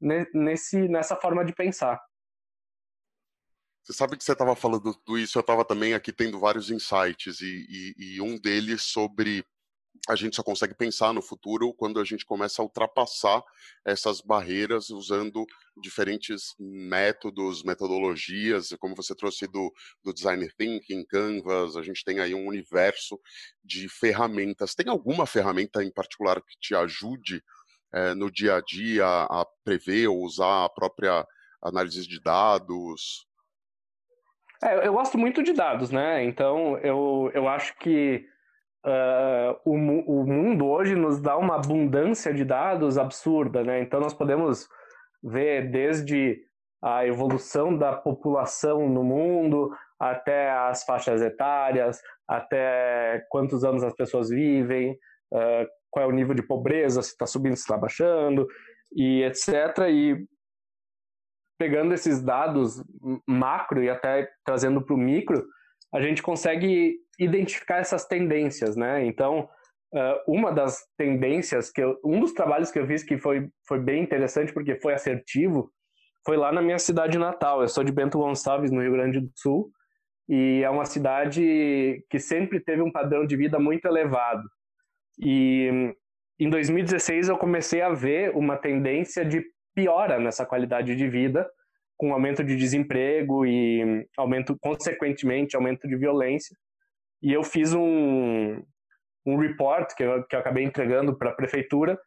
nesse, 0.00 0.88
nessa 0.88 1.16
forma 1.16 1.44
de 1.44 1.54
pensar. 1.54 2.00
Você 3.82 3.92
sabe 3.92 4.16
que 4.16 4.24
você 4.24 4.32
estava 4.32 4.56
falando 4.56 4.94
tudo 4.94 5.18
isso, 5.18 5.36
eu 5.36 5.40
estava 5.40 5.64
também 5.64 5.92
aqui 5.92 6.10
tendo 6.12 6.38
vários 6.40 6.70
insights, 6.70 7.40
e, 7.40 7.66
e, 7.68 8.16
e, 8.16 8.20
um 8.20 8.38
deles 8.38 8.82
sobre 8.82 9.44
a 10.08 10.14
gente 10.14 10.36
só 10.36 10.42
consegue 10.42 10.74
pensar 10.74 11.14
no 11.14 11.22
futuro 11.22 11.72
quando 11.72 11.98
a 11.98 12.04
gente 12.04 12.26
começa 12.26 12.60
a 12.60 12.64
ultrapassar 12.64 13.42
essas 13.84 14.20
barreiras 14.20 14.90
usando 14.90 15.46
diferentes 15.76 16.54
métodos, 16.58 17.62
metodologias, 17.62 18.74
como 18.78 18.94
você 18.94 19.14
trouxe 19.14 19.46
do, 19.46 19.72
do 20.04 20.12
design 20.12 20.46
thinking, 20.58 21.04
Canvas, 21.06 21.76
a 21.76 21.82
gente 21.82 22.04
tem 22.04 22.20
aí 22.20 22.34
um 22.34 22.46
universo 22.46 23.18
de 23.64 23.88
ferramentas. 23.88 24.74
Tem 24.74 24.88
alguma 24.88 25.26
ferramenta 25.26 25.82
em 25.82 25.90
particular 25.90 26.40
que 26.42 26.58
te 26.60 26.74
ajude 26.74 27.42
é, 27.92 28.14
no 28.14 28.30
dia 28.30 28.56
a 28.56 28.60
dia 28.60 29.06
a 29.06 29.46
prever 29.64 30.08
ou 30.08 30.22
usar 30.22 30.64
a 30.64 30.68
própria 30.68 31.26
análise 31.62 32.06
de 32.06 32.20
dados? 32.20 33.26
É, 34.62 34.86
eu 34.86 34.92
gosto 34.92 35.16
muito 35.16 35.42
de 35.42 35.52
dados, 35.52 35.90
né? 35.90 36.24
Então 36.24 36.76
eu, 36.78 37.30
eu 37.32 37.48
acho 37.48 37.76
que 37.78 38.28
uh, 38.84 39.58
o, 39.64 39.74
o 39.74 40.26
mundo 40.26 40.66
hoje 40.66 40.94
nos 40.94 41.20
dá 41.20 41.36
uma 41.36 41.56
abundância 41.56 42.32
de 42.32 42.44
dados 42.44 42.98
absurda, 42.98 43.62
né? 43.62 43.80
Então 43.80 44.00
nós 44.00 44.14
podemos 44.14 44.68
ver 45.22 45.70
desde 45.70 46.40
a 46.82 47.06
evolução 47.06 47.76
da 47.76 47.94
população 47.94 48.88
no 48.88 49.02
mundo 49.02 49.74
até 49.98 50.50
as 50.50 50.84
faixas 50.84 51.22
etárias, 51.22 52.00
até 52.28 53.24
quantos 53.30 53.64
anos 53.64 53.82
as 53.82 53.94
pessoas 53.94 54.28
vivem, 54.28 54.92
uh, 55.32 55.66
qual 55.90 56.04
é 56.04 56.08
o 56.08 56.14
nível 56.14 56.34
de 56.34 56.42
pobreza, 56.42 57.00
se 57.00 57.10
está 57.10 57.26
subindo, 57.26 57.56
se 57.56 57.62
está 57.62 57.76
baixando, 57.76 58.46
e 58.94 59.22
etc. 59.22 59.88
E 59.88 60.26
pegando 61.58 61.94
esses 61.94 62.20
dados 62.20 62.82
macro 63.26 63.82
e 63.82 63.88
até 63.88 64.28
trazendo 64.44 64.82
para 64.82 64.94
o 64.94 64.98
micro, 64.98 65.46
a 65.94 66.00
gente 66.00 66.20
consegue 66.22 66.96
identificar 67.18 67.78
essas 67.78 68.04
tendências, 68.04 68.76
né? 68.76 69.06
Então, 69.06 69.48
uma 70.26 70.50
das 70.50 70.84
tendências 70.98 71.70
que 71.70 71.80
eu, 71.80 71.96
um 72.04 72.18
dos 72.18 72.32
trabalhos 72.32 72.72
que 72.72 72.78
eu 72.80 72.86
fiz 72.86 73.04
que 73.04 73.16
foi 73.16 73.48
foi 73.68 73.78
bem 73.78 74.02
interessante 74.02 74.52
porque 74.52 74.74
foi 74.80 74.92
assertivo, 74.92 75.70
foi 76.26 76.36
lá 76.36 76.50
na 76.50 76.60
minha 76.60 76.78
cidade 76.78 77.16
natal. 77.16 77.62
Eu 77.62 77.68
sou 77.68 77.84
de 77.84 77.92
Bento 77.92 78.18
Gonçalves, 78.18 78.72
no 78.72 78.82
Rio 78.82 78.92
Grande 78.92 79.20
do 79.20 79.30
Sul, 79.36 79.70
e 80.28 80.62
é 80.64 80.70
uma 80.70 80.84
cidade 80.84 82.04
que 82.10 82.18
sempre 82.18 82.58
teve 82.58 82.82
um 82.82 82.90
padrão 82.90 83.24
de 83.24 83.36
vida 83.36 83.58
muito 83.60 83.86
elevado. 83.86 84.42
E 85.20 85.94
em 86.40 86.50
2016 86.50 87.28
eu 87.28 87.38
comecei 87.38 87.82
a 87.82 87.90
ver 87.90 88.34
uma 88.34 88.56
tendência 88.56 89.24
de 89.24 89.44
piora 89.76 90.18
nessa 90.18 90.44
qualidade 90.44 90.96
de 90.96 91.08
vida, 91.08 91.48
com 91.96 92.12
aumento 92.12 92.42
de 92.42 92.56
desemprego 92.56 93.46
e 93.46 94.06
aumento, 94.16 94.56
consequentemente, 94.60 95.56
aumento 95.56 95.86
de 95.86 95.96
violência. 95.96 96.56
E 97.22 97.32
eu 97.32 97.42
fiz 97.42 97.72
um, 97.72 98.62
um 99.26 99.36
report 99.36 99.94
que 99.94 100.02
eu, 100.02 100.24
que 100.24 100.34
eu 100.36 100.40
acabei 100.40 100.64
entregando 100.64 101.16
para 101.16 101.30
a 101.30 101.34
prefeitura, 101.34 101.98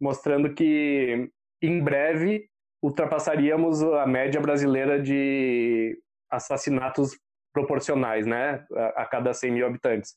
mostrando 0.00 0.54
que 0.54 1.28
em 1.60 1.82
breve 1.82 2.46
ultrapassaríamos 2.82 3.82
a 3.82 4.06
média 4.06 4.40
brasileira 4.40 5.00
de 5.00 5.96
assassinatos 6.30 7.16
proporcionais, 7.52 8.26
né, 8.26 8.64
a, 8.74 9.02
a 9.02 9.06
cada 9.06 9.32
100 9.32 9.52
mil 9.52 9.66
habitantes. 9.66 10.14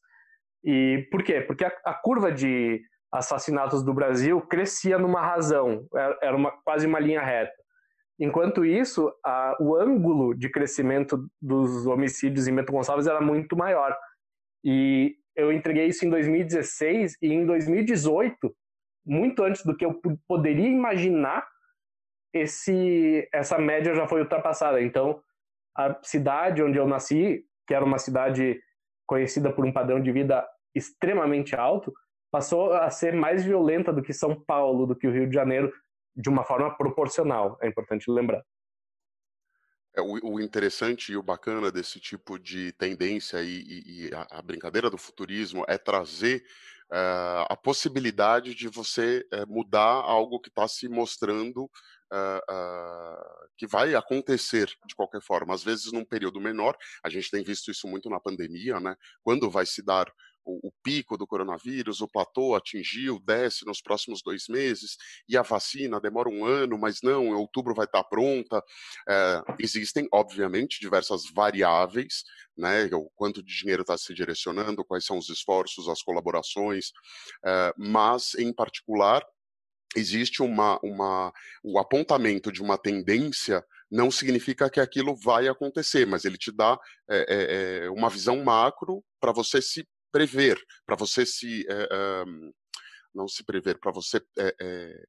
E 0.64 1.08
por 1.12 1.22
quê? 1.22 1.42
Porque 1.42 1.66
a, 1.66 1.72
a 1.86 1.94
curva 1.94 2.32
de 2.32 2.82
assassinatos 3.12 3.84
do 3.84 3.94
Brasil 3.94 4.42
crescia 4.42 4.98
numa 4.98 5.22
razão, 5.22 5.86
era 6.22 6.36
uma, 6.36 6.52
quase 6.64 6.88
uma 6.88 7.00
linha 7.00 7.22
reta. 7.22 7.54
Enquanto 8.20 8.64
isso, 8.64 9.14
a, 9.26 9.58
o 9.60 9.76
ângulo 9.76 10.34
de 10.34 10.50
crescimento 10.50 11.30
dos 11.42 11.86
homicídios 11.86 12.48
em 12.48 12.56
Bento 12.56 12.72
Gonçalves 12.72 13.08
era 13.08 13.20
muito 13.20 13.58
maior. 13.58 13.96
E 14.64 15.16
eu 15.36 15.52
entreguei 15.52 15.88
isso 15.88 16.06
em 16.06 16.10
2016 16.10 17.18
e 17.22 17.34
em 17.34 17.46
2018, 17.46 18.56
muito 19.06 19.44
antes 19.44 19.64
do 19.66 19.76
que 19.76 19.86
eu 19.86 20.00
poderia 20.28 20.68
imaginar, 20.68 21.46
esse, 22.34 23.28
essa 23.34 23.58
média 23.58 23.94
já 23.94 24.08
foi 24.08 24.22
ultrapassada. 24.22 24.82
Então, 24.82 25.22
a 25.78 25.98
cidade 26.04 26.64
onde 26.64 26.78
eu 26.78 26.88
nasci, 26.88 27.44
que 27.68 27.74
era 27.74 27.84
uma 27.84 27.98
cidade 27.98 28.60
conhecida 29.06 29.52
por 29.52 29.66
um 29.66 29.72
padrão 29.72 30.02
de 30.02 30.12
vida 30.12 30.46
extremamente 30.74 31.56
alto, 31.56 31.94
passou 32.32 32.74
a 32.74 32.90
ser 32.90 33.14
mais 33.14 33.44
violenta 33.44 33.94
do 33.94 34.02
que 34.02 34.12
São 34.12 34.36
Paulo, 34.46 34.86
do 34.86 34.96
que 34.96 35.08
o 35.08 35.12
Rio 35.12 35.28
de 35.28 35.34
Janeiro, 35.34 35.72
de 36.16 36.30
uma 36.30 36.44
forma 36.44 36.76
proporcional, 36.78 37.58
é 37.62 37.68
importante 37.68 38.10
lembrar. 38.10 38.44
É, 39.96 40.02
o, 40.02 40.34
o, 40.34 40.42
interessante 40.42 41.12
e 41.12 41.18
o 41.18 41.24
bacana 41.24 41.72
desse 41.72 42.00
tipo 42.00 42.38
de 42.38 42.74
tendência 42.74 43.42
e, 43.42 43.62
e, 43.62 44.08
e 44.08 44.14
a, 44.14 44.28
a, 44.30 44.42
brincadeira 44.42 44.90
do 44.90 44.98
futurismo 44.98 45.64
é 45.68 45.78
trazer 45.78 46.44
uh, 46.92 47.48
a 47.50 47.56
possibilidade 47.56 48.54
de 48.54 48.68
você 48.68 49.26
uh, 49.34 49.48
mudar 49.48 49.82
algo 49.82 50.40
que 50.40 50.50
está 50.50 50.68
se 50.68 50.90
mostrando 50.90 51.64
uh, 51.64 53.46
que 53.58 53.66
vai 53.66 53.96
acontecer 53.96 54.68
de 54.86 54.96
qualquer 54.96 55.22
forma. 55.22 55.54
Às 55.54 55.64
vezes, 55.64 55.92
num 55.94 56.04
período 56.04 56.42
menor, 56.42 56.76
a 57.04 57.10
gente 57.10 57.32
tem 57.32 57.44
visto 57.44 57.72
isso 57.72 57.88
muito 57.88 58.10
na 58.10 58.20
pandemia, 58.20 58.80
né? 58.82 58.96
Quando 59.24 59.50
vai 59.50 59.66
se 59.66 59.82
dar 59.82 60.12
o, 60.46 60.68
o, 60.68 60.72
pico 60.84 61.18
do 61.18 61.26
coronavírus, 61.26 62.02
o 62.02 62.08
platô 62.08 62.56
atingiu, 62.56 63.20
desce 63.20 63.66
nos 63.66 63.82
próximos 63.82 64.22
dois 64.22 64.48
meses, 64.48 64.98
e 65.28 65.36
a 65.36 65.42
vacina 65.42 66.00
demora 66.00 66.30
um 66.30 66.46
ano, 66.46 66.78
mas 66.78 67.02
não, 67.02 67.26
em 67.26 67.34
outubro 67.34 67.74
vai 67.74 67.86
estar 67.86 68.04
pronta. 68.04 68.64
É, 69.10 69.42
existem, 69.60 70.08
obviamente, 70.14 70.80
diversas 70.80 71.24
variáveis, 71.34 72.24
né, 72.58 72.86
o 72.94 73.10
quanto 73.16 73.44
de 73.44 73.54
dinheiro 73.54 73.82
está 73.82 73.98
se 73.98 74.14
direcionando, 74.14 74.86
quais 74.86 75.06
são 75.06 75.18
os 75.18 75.30
esforços, 75.30 75.90
as 75.90 76.02
colaborações, 76.02 76.92
é, 77.46 77.74
mas, 77.78 78.36
em 78.36 78.54
particular, 78.54 79.26
existe 79.96 80.44
uma, 80.44 80.80
uma, 80.84 81.34
o 81.64 81.80
apontamento 81.80 82.52
de 82.52 82.62
uma 82.62 82.78
tendência 82.78 83.64
não 83.90 84.10
significa 84.10 84.70
que 84.70 84.80
aquilo 84.80 85.16
vai 85.16 85.48
acontecer, 85.48 86.06
mas 86.06 86.26
ele 86.26 86.38
te 86.38 86.52
dá 86.52 86.78
é, 87.10 87.84
é, 87.86 87.90
uma 87.90 88.10
visão 88.10 88.44
macro 88.44 89.04
para 89.20 89.32
você 89.32 89.62
se 89.62 89.88
prever, 90.16 90.58
para 90.86 90.96
você 90.96 91.26
se. 91.26 91.66
É, 91.70 92.24
não 93.14 93.28
se 93.28 93.44
prever, 93.46 93.80
para 93.80 93.92
você 93.92 94.22
é, 94.38 95.04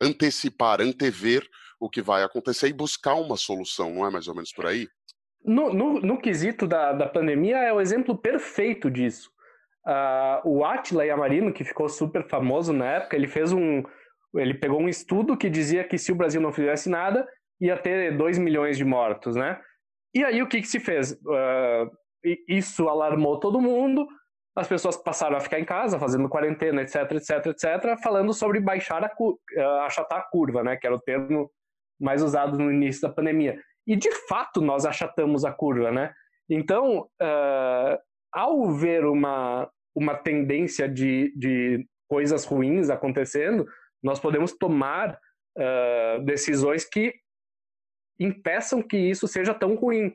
antecipar, 0.00 0.80
antever 0.80 1.44
o 1.80 1.90
que 1.90 2.00
vai 2.00 2.22
acontecer 2.22 2.68
e 2.68 2.72
buscar 2.72 3.14
uma 3.14 3.36
solução, 3.36 3.92
não 3.92 4.06
é 4.06 4.10
mais 4.10 4.28
ou 4.28 4.34
menos 4.34 4.52
por 4.52 4.66
aí? 4.66 4.88
No, 5.44 5.72
no, 5.72 6.00
no 6.00 6.18
quesito 6.18 6.66
da, 6.66 6.92
da 6.92 7.08
pandemia, 7.08 7.58
é 7.58 7.72
o 7.72 7.80
exemplo 7.80 8.16
perfeito 8.16 8.90
disso. 8.90 9.30
Uh, 9.86 10.48
o 10.48 10.64
Atila 10.64 11.04
Yamarino, 11.04 11.52
que 11.52 11.64
ficou 11.64 11.88
super 11.88 12.26
famoso 12.28 12.72
na 12.72 12.86
época, 12.86 13.16
ele 13.16 13.28
fez 13.28 13.52
um. 13.52 13.82
Ele 14.36 14.54
pegou 14.54 14.80
um 14.80 14.88
estudo 14.88 15.36
que 15.36 15.50
dizia 15.50 15.84
que 15.84 15.98
se 15.98 16.10
o 16.10 16.14
Brasil 16.14 16.40
não 16.40 16.52
fizesse 16.52 16.88
nada, 16.88 17.26
ia 17.60 17.76
ter 17.76 18.16
2 18.16 18.38
milhões 18.38 18.76
de 18.76 18.84
mortos, 18.84 19.36
né? 19.36 19.60
E 20.14 20.24
aí 20.24 20.42
o 20.42 20.48
que, 20.48 20.60
que 20.60 20.66
se 20.66 20.80
fez? 20.80 21.12
Uh, 21.12 21.90
isso 22.48 22.88
alarmou 22.88 23.38
todo 23.38 23.60
mundo, 23.60 24.06
as 24.56 24.68
pessoas 24.68 24.96
passaram 24.96 25.36
a 25.36 25.40
ficar 25.40 25.58
em 25.58 25.64
casa, 25.64 25.98
fazendo 25.98 26.28
quarentena, 26.28 26.82
etc, 26.82 27.10
etc, 27.12 27.46
etc, 27.46 28.00
falando 28.02 28.32
sobre 28.32 28.60
baixar 28.60 29.04
a 29.04 29.10
eh, 29.52 29.62
achatar 29.84 30.20
a 30.20 30.22
curva, 30.30 30.62
né, 30.62 30.76
que 30.76 30.86
era 30.86 30.94
o 30.94 31.00
termo 31.00 31.50
mais 32.00 32.22
usado 32.22 32.56
no 32.58 32.72
início 32.72 33.02
da 33.02 33.12
pandemia. 33.12 33.60
E 33.86 33.96
de 33.96 34.10
fato 34.28 34.60
nós 34.60 34.86
achatamos 34.86 35.44
a 35.44 35.52
curva, 35.52 35.90
né? 35.90 36.12
Então, 36.48 37.00
uh, 37.00 37.98
ao 38.32 38.70
ver 38.72 39.04
uma, 39.06 39.68
uma 39.94 40.14
tendência 40.14 40.88
de, 40.88 41.32
de 41.36 41.86
coisas 42.08 42.44
ruins 42.44 42.90
acontecendo, 42.90 43.66
nós 44.02 44.20
podemos 44.20 44.52
tomar 44.52 45.18
uh, 45.56 46.24
decisões 46.24 46.84
que 46.84 47.14
impeçam 48.20 48.82
que 48.82 48.96
isso 48.96 49.26
seja 49.26 49.54
tão 49.54 49.74
ruim. 49.74 50.14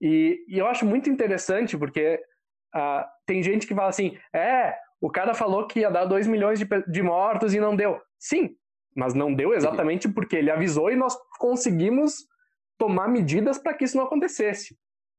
E, 0.00 0.44
e 0.48 0.58
eu 0.58 0.66
acho 0.66 0.84
muito 0.84 1.08
interessante 1.10 1.76
porque 1.76 2.20
Uh, 2.74 3.04
tem 3.26 3.42
gente 3.42 3.66
que 3.66 3.74
fala 3.74 3.88
assim: 3.88 4.18
é, 4.34 4.74
o 5.00 5.10
cara 5.10 5.34
falou 5.34 5.66
que 5.66 5.80
ia 5.80 5.90
dar 5.90 6.04
2 6.04 6.26
milhões 6.26 6.58
de, 6.58 6.66
de 6.88 7.02
mortos 7.02 7.54
e 7.54 7.60
não 7.60 7.74
deu. 7.74 8.00
Sim, 8.18 8.56
mas 8.96 9.14
não 9.14 9.32
deu 9.32 9.54
exatamente 9.54 10.08
porque 10.08 10.36
ele 10.36 10.50
avisou 10.50 10.90
e 10.90 10.96
nós 10.96 11.16
conseguimos 11.38 12.26
tomar 12.76 13.08
medidas 13.08 13.58
para 13.58 13.74
que 13.74 13.84
isso 13.84 13.96
não 13.96 14.04
acontecesse. 14.04 14.76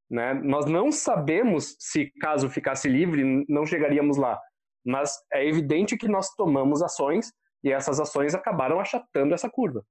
Né? 0.10 0.34
Nós 0.34 0.66
não 0.66 0.92
sabemos 0.92 1.76
se, 1.80 2.12
caso 2.20 2.50
ficasse 2.50 2.90
livre, 2.90 3.46
não 3.48 3.66
chegaríamos 3.66 4.18
lá. 4.18 4.40
Mas 4.86 5.16
é 5.32 5.48
evidente 5.48 5.98
que 5.98 6.08
nós 6.08 6.34
tomamos 6.36 6.82
ações 6.82 7.32
e 7.64 7.72
essas 7.72 8.00
ações 8.00 8.34
acabaram 8.34 8.80
achatando 8.80 9.34
essa 9.34 9.50
curva. 9.50 9.86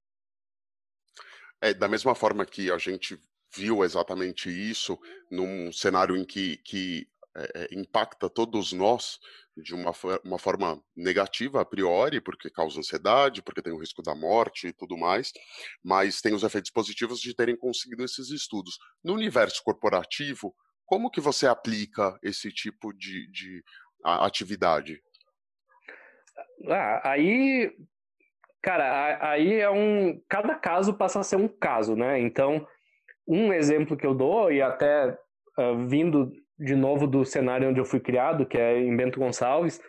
É, 1.60 1.72
da 1.72 1.88
mesma 1.88 2.14
forma 2.14 2.44
que 2.44 2.70
a 2.70 2.78
gente 2.78 3.18
viu 3.54 3.84
exatamente 3.84 4.48
isso 4.48 4.98
num 5.30 5.72
cenário 5.72 6.16
em 6.16 6.24
que, 6.24 6.58
que 6.58 7.06
é, 7.54 7.68
impacta 7.72 8.28
todos 8.28 8.72
nós 8.72 9.18
de 9.56 9.74
uma, 9.74 9.92
uma 10.24 10.38
forma 10.38 10.80
negativa 10.96 11.60
a 11.60 11.64
priori, 11.64 12.20
porque 12.20 12.50
causa 12.50 12.78
ansiedade, 12.78 13.42
porque 13.42 13.62
tem 13.62 13.72
o 13.72 13.78
risco 13.78 14.02
da 14.02 14.14
morte 14.14 14.68
e 14.68 14.72
tudo 14.72 14.96
mais, 14.96 15.32
mas 15.84 16.20
tem 16.20 16.34
os 16.34 16.42
efeitos 16.42 16.70
positivos 16.70 17.20
de 17.20 17.34
terem 17.34 17.56
conseguido 17.56 18.04
esses 18.04 18.30
estudos. 18.30 18.78
No 19.02 19.14
universo 19.14 19.62
corporativo, 19.64 20.54
como 20.86 21.10
que 21.10 21.20
você 21.20 21.46
aplica 21.46 22.18
esse 22.22 22.50
tipo 22.50 22.92
de, 22.92 23.30
de 23.30 23.62
atividade? 24.02 25.02
Ah, 26.66 27.10
aí, 27.10 27.76
cara, 28.62 29.30
aí 29.30 29.54
é 29.54 29.70
um. 29.70 30.20
Cada 30.28 30.54
caso 30.54 30.94
passa 30.94 31.20
a 31.20 31.24
ser 31.24 31.36
um 31.36 31.48
caso, 31.48 31.94
né? 31.94 32.18
Então, 32.20 32.66
um 33.26 33.52
exemplo 33.52 33.96
que 33.96 34.06
eu 34.06 34.14
dou, 34.14 34.50
e 34.50 34.62
até 34.62 35.10
uh, 35.58 35.86
vindo 35.86 36.32
de 36.58 36.74
novo 36.74 37.06
do 37.06 37.24
cenário 37.24 37.68
onde 37.68 37.80
eu 37.80 37.84
fui 37.84 38.00
criado, 38.00 38.46
que 38.46 38.58
é 38.58 38.78
em 38.78 38.96
Bento 38.96 39.20
Gonçalves. 39.20 39.80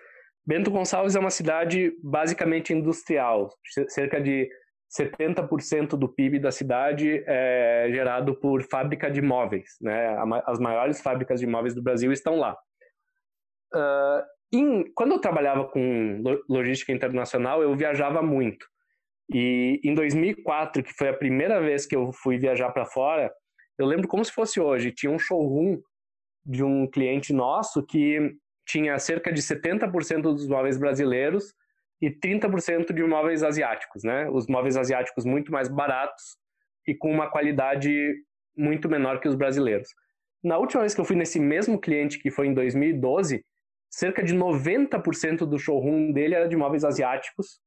Bento 0.46 0.72
Gonçalves 0.72 1.16
é 1.16 1.20
uma 1.20 1.30
cidade 1.30 1.94
basicamente 2.04 2.74
industrial, 2.74 3.50
cerca 3.88 4.20
de 4.22 4.50
70% 4.98 5.90
do 5.90 6.10
PIB 6.10 6.40
da 6.40 6.52
cidade 6.52 7.24
é 7.28 7.88
gerado 7.92 8.36
por 8.36 8.64
fábrica 8.64 9.10
de 9.10 9.20
imóveis. 9.20 9.78
Né? 9.80 10.18
As 10.46 10.60
maiores 10.60 11.00
fábricas 11.02 11.40
de 11.40 11.46
imóveis 11.46 11.76
do 11.76 11.84
Brasil 11.84 12.12
estão 12.12 12.38
lá. 12.38 12.58
Uh, 13.74 14.24
em, 14.52 14.92
quando 14.96 15.12
eu 15.12 15.20
trabalhava 15.20 15.66
com 15.66 16.24
logística 16.50 16.92
internacional, 16.92 17.62
eu 17.62 17.76
viajava 17.76 18.22
muito. 18.24 18.66
E 19.32 19.80
em 19.84 19.94
2004, 19.94 20.82
que 20.82 20.94
foi 20.94 21.10
a 21.10 21.14
primeira 21.14 21.62
vez 21.62 21.86
que 21.86 21.96
eu 21.96 22.12
fui 22.12 22.40
viajar 22.40 22.72
para 22.72 22.88
fora, 22.88 23.32
eu 23.78 23.86
lembro 23.86 24.08
como 24.08 24.26
se 24.26 24.32
fosse 24.32 24.60
hoje. 24.60 24.92
Tinha 24.92 25.12
um 25.12 25.20
showroom 25.20 25.80
de 26.46 26.64
um 26.64 26.88
cliente 26.88 27.34
nosso 27.34 27.86
que 27.86 28.36
tinha 28.66 28.98
cerca 29.00 29.32
de 29.32 29.42
70% 29.42 30.22
dos 30.22 30.48
móveis 30.48 30.78
brasileiros 30.78 31.54
e 32.02 32.10
30% 32.10 32.94
de 32.94 33.04
móveis 33.04 33.44
asiáticos, 33.44 34.04
né? 34.04 34.30
Os 34.30 34.48
móveis 34.48 34.78
asiáticos 34.78 35.26
muito 35.26 35.52
mais 35.52 35.68
baratos 35.68 36.38
e 36.88 36.96
com 36.96 37.12
uma 37.12 37.30
qualidade 37.30 37.92
muito 38.56 38.88
menor 38.88 39.20
que 39.20 39.28
os 39.28 39.36
brasileiros. 39.36 39.90
Na 40.44 40.58
última 40.58 40.82
vez 40.82 40.94
que 40.94 41.02
eu 41.02 41.06
fui 41.06 41.16
nesse 41.16 41.40
mesmo 41.40 41.80
cliente, 41.80 42.20
que 42.20 42.32
foi 42.32 42.48
em 42.48 42.54
2012, 42.54 43.44
cerca 43.90 44.24
de 44.24 44.36
90% 44.36 45.40
do 45.46 45.58
showroom 45.58 46.12
dele 46.12 46.36
era 46.36 46.48
de 46.48 46.56
móveis 46.56 46.84
asiáticos, 46.84 47.60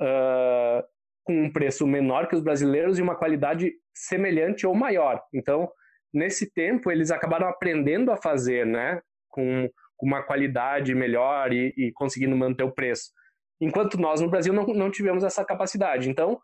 uh, 0.00 0.82
com 1.24 1.42
um 1.42 1.52
preço 1.52 1.86
menor 1.86 2.28
que 2.28 2.36
os 2.36 2.40
brasileiros 2.40 2.98
e 2.98 3.02
uma 3.02 3.16
qualidade 3.16 3.72
semelhante 3.92 4.66
ou 4.66 4.74
maior. 4.74 5.22
Então, 5.34 5.68
nesse 6.16 6.50
tempo, 6.52 6.90
eles 6.90 7.10
acabaram 7.10 7.48
aprendendo 7.48 8.10
a 8.10 8.16
fazer, 8.16 8.66
né? 8.66 9.00
Com, 9.28 9.70
uma 9.98 10.22
qualidade 10.22 10.94
melhor 10.94 11.54
e, 11.54 11.72
e 11.74 11.90
conseguindo 11.92 12.36
manter 12.36 12.62
o 12.62 12.70
preço 12.70 13.10
enquanto 13.60 13.98
nós 13.98 14.20
no 14.20 14.28
Brasil 14.28 14.52
não, 14.52 14.66
não 14.66 14.90
tivemos 14.90 15.24
essa 15.24 15.44
capacidade. 15.44 16.08
Então, 16.08 16.40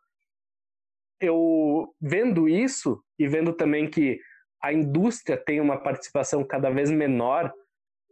eu 1.21 1.95
vendo 2.01 2.49
isso 2.49 3.03
e 3.19 3.29
vendo 3.29 3.53
também 3.53 3.89
que 3.89 4.19
a 4.63 4.73
indústria 4.73 5.37
tem 5.37 5.61
uma 5.61 5.81
participação 5.81 6.45
cada 6.45 6.71
vez 6.71 6.91
menor 6.91 7.53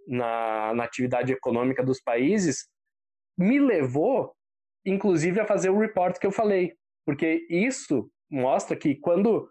na, 0.07 0.75
na 0.75 0.85
atividade 0.85 1.33
econômica 1.33 1.83
dos 1.83 2.01
países, 2.01 2.69
me 3.39 3.59
levou, 3.59 4.35
inclusive, 4.85 5.41
a 5.41 5.47
fazer 5.47 5.71
o 5.71 5.79
report 5.79 6.19
que 6.19 6.27
eu 6.27 6.33
falei, 6.33 6.75
porque 7.07 7.47
isso 7.49 8.11
mostra 8.31 8.77
que 8.77 8.97
quando 8.97 9.49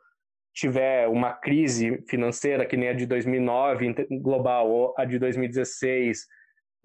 tiver 0.59 1.07
uma 1.07 1.33
crise 1.33 2.03
financeira 2.07 2.65
que 2.65 2.75
nem 2.75 2.89
a 2.89 2.93
de 2.93 3.05
2009 3.05 3.93
global 4.21 4.69
ou 4.69 4.93
a 4.97 5.05
de 5.05 5.17
2016, 5.17 6.25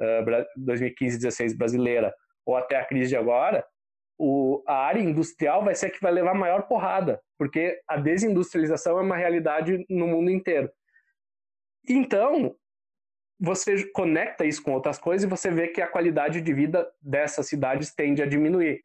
uh, 0.00 0.44
2015 0.56 1.18
16 1.18 1.56
brasileira, 1.56 2.14
ou 2.46 2.56
até 2.56 2.76
a 2.76 2.84
crise 2.84 3.08
de 3.08 3.16
agora, 3.16 3.64
o, 4.18 4.62
a 4.66 4.76
área 4.76 5.00
industrial 5.00 5.64
vai 5.64 5.74
ser 5.74 5.86
a 5.86 5.90
que 5.90 6.00
vai 6.00 6.12
levar 6.12 6.34
maior 6.34 6.68
porrada, 6.68 7.20
porque 7.36 7.80
a 7.88 7.96
desindustrialização 7.96 8.98
é 8.98 9.02
uma 9.02 9.16
realidade 9.16 9.84
no 9.88 10.06
mundo 10.06 10.30
inteiro. 10.30 10.70
Então, 11.88 12.54
você 13.40 13.90
conecta 13.90 14.44
isso 14.44 14.62
com 14.62 14.72
outras 14.72 14.98
coisas 14.98 15.24
e 15.24 15.30
você 15.30 15.50
vê 15.50 15.68
que 15.68 15.82
a 15.82 15.88
qualidade 15.88 16.40
de 16.40 16.54
vida 16.54 16.88
dessas 17.02 17.48
cidades 17.48 17.92
tende 17.92 18.22
a 18.22 18.26
diminuir. 18.26 18.82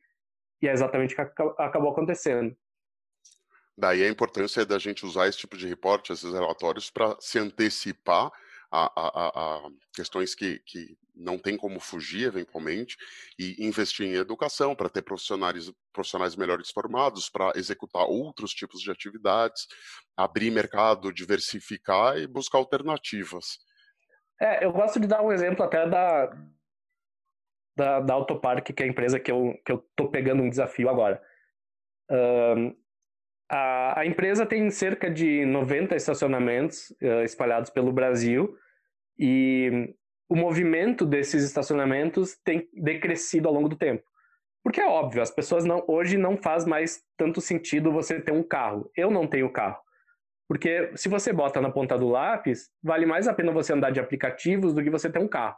E 0.61 0.67
é 0.67 0.71
exatamente 0.71 1.13
o 1.13 1.15
que 1.15 1.21
acabou 1.59 1.91
acontecendo. 1.91 2.55
Daí 3.79 4.03
a 4.03 4.09
importância 4.09 4.65
da 4.65 4.77
gente 4.77 5.05
usar 5.05 5.29
esse 5.29 5.37
tipo 5.37 5.55
de 5.55 5.65
reporte, 5.65 6.11
esses 6.11 6.33
relatórios, 6.33 6.91
para 6.91 7.15
se 7.21 7.39
antecipar 7.39 8.29
a, 8.69 8.91
a, 8.93 9.27
a 9.29 9.69
questões 9.95 10.35
que, 10.35 10.59
que 10.65 10.97
não 11.15 11.39
tem 11.39 11.55
como 11.55 11.79
fugir 11.79 12.27
eventualmente 12.27 12.97
e 13.39 13.55
investir 13.65 14.05
em 14.05 14.15
educação 14.15 14.75
para 14.75 14.89
ter 14.89 15.01
profissionais 15.01 15.71
profissionais 15.93 16.35
melhores 16.35 16.69
formados 16.71 17.29
para 17.29 17.53
executar 17.55 18.03
outros 18.03 18.51
tipos 18.51 18.81
de 18.81 18.91
atividades, 18.91 19.65
abrir 20.15 20.51
mercado, 20.51 21.13
diversificar 21.13 22.17
e 22.17 22.27
buscar 22.27 22.57
alternativas. 22.57 23.59
É, 24.41 24.65
eu 24.65 24.73
gosto 24.73 24.99
de 24.99 25.07
dar 25.07 25.21
um 25.21 25.31
exemplo 25.31 25.63
até 25.63 25.87
da 25.87 26.27
da, 27.77 28.01
da 28.01 28.13
Autopark, 28.13 28.73
que 28.73 28.83
é 28.83 28.85
a 28.85 28.89
empresa 28.89 29.17
que 29.21 29.31
eu 29.31 29.53
que 29.65 29.71
eu 29.71 30.09
pegando 30.11 30.43
um 30.43 30.49
desafio 30.49 30.89
agora. 30.89 31.21
Um, 32.11 32.75
a, 33.49 34.01
a 34.01 34.05
empresa 34.05 34.45
tem 34.45 34.69
cerca 34.69 35.09
de 35.09 35.45
90 35.45 35.95
estacionamentos 35.95 36.91
uh, 37.01 37.23
espalhados 37.23 37.69
pelo 37.69 37.91
Brasil 37.91 38.55
e 39.17 39.93
o 40.29 40.35
movimento 40.35 41.05
desses 41.05 41.43
estacionamentos 41.43 42.37
tem 42.43 42.69
decrescido 42.73 43.47
ao 43.47 43.53
longo 43.53 43.67
do 43.67 43.75
tempo. 43.75 44.03
Porque 44.63 44.79
é 44.79 44.87
óbvio, 44.87 45.21
as 45.21 45.31
pessoas 45.31 45.65
não 45.65 45.83
hoje 45.87 46.17
não 46.17 46.37
faz 46.37 46.65
mais 46.65 47.01
tanto 47.17 47.41
sentido 47.41 47.91
você 47.91 48.19
ter 48.19 48.31
um 48.31 48.43
carro. 48.43 48.91
Eu 48.95 49.09
não 49.09 49.25
tenho 49.25 49.51
carro. 49.51 49.79
Porque 50.47 50.91
se 50.95 51.09
você 51.09 51.31
bota 51.33 51.61
na 51.61 51.71
ponta 51.71 51.97
do 51.97 52.07
lápis, 52.07 52.69
vale 52.83 53.05
mais 53.05 53.27
a 53.27 53.33
pena 53.33 53.51
você 53.51 53.73
andar 53.73 53.91
de 53.91 53.99
aplicativos 53.99 54.73
do 54.73 54.83
que 54.83 54.89
você 54.89 55.09
ter 55.09 55.19
um 55.19 55.27
carro. 55.27 55.57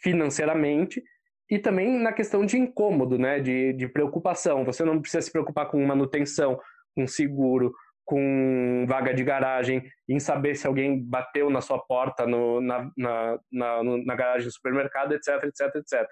Financeiramente 0.00 1.02
e 1.50 1.58
também 1.58 1.98
na 1.98 2.12
questão 2.12 2.44
de 2.44 2.58
incômodo, 2.58 3.18
né? 3.18 3.38
de, 3.38 3.72
de 3.74 3.86
preocupação. 3.86 4.64
Você 4.64 4.84
não 4.84 5.00
precisa 5.00 5.22
se 5.22 5.30
preocupar 5.30 5.68
com 5.68 5.84
manutenção, 5.84 6.58
com 6.94 7.06
seguro, 7.06 7.72
com 8.04 8.84
vaga 8.86 9.14
de 9.14 9.24
garagem, 9.24 9.82
em 10.08 10.20
saber 10.20 10.54
se 10.54 10.66
alguém 10.66 11.02
bateu 11.02 11.48
na 11.48 11.60
sua 11.60 11.78
porta 11.78 12.26
no, 12.26 12.60
na, 12.60 12.90
na, 12.96 13.38
na, 13.50 13.82
na 13.82 14.14
garagem 14.14 14.46
do 14.46 14.52
supermercado, 14.52 15.12
etc, 15.12 15.44
etc, 15.44 15.74
etc. 15.76 16.08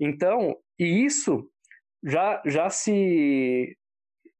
Então, 0.00 0.56
e 0.78 1.04
isso 1.04 1.50
já, 2.02 2.42
já, 2.46 2.70
se, 2.70 3.76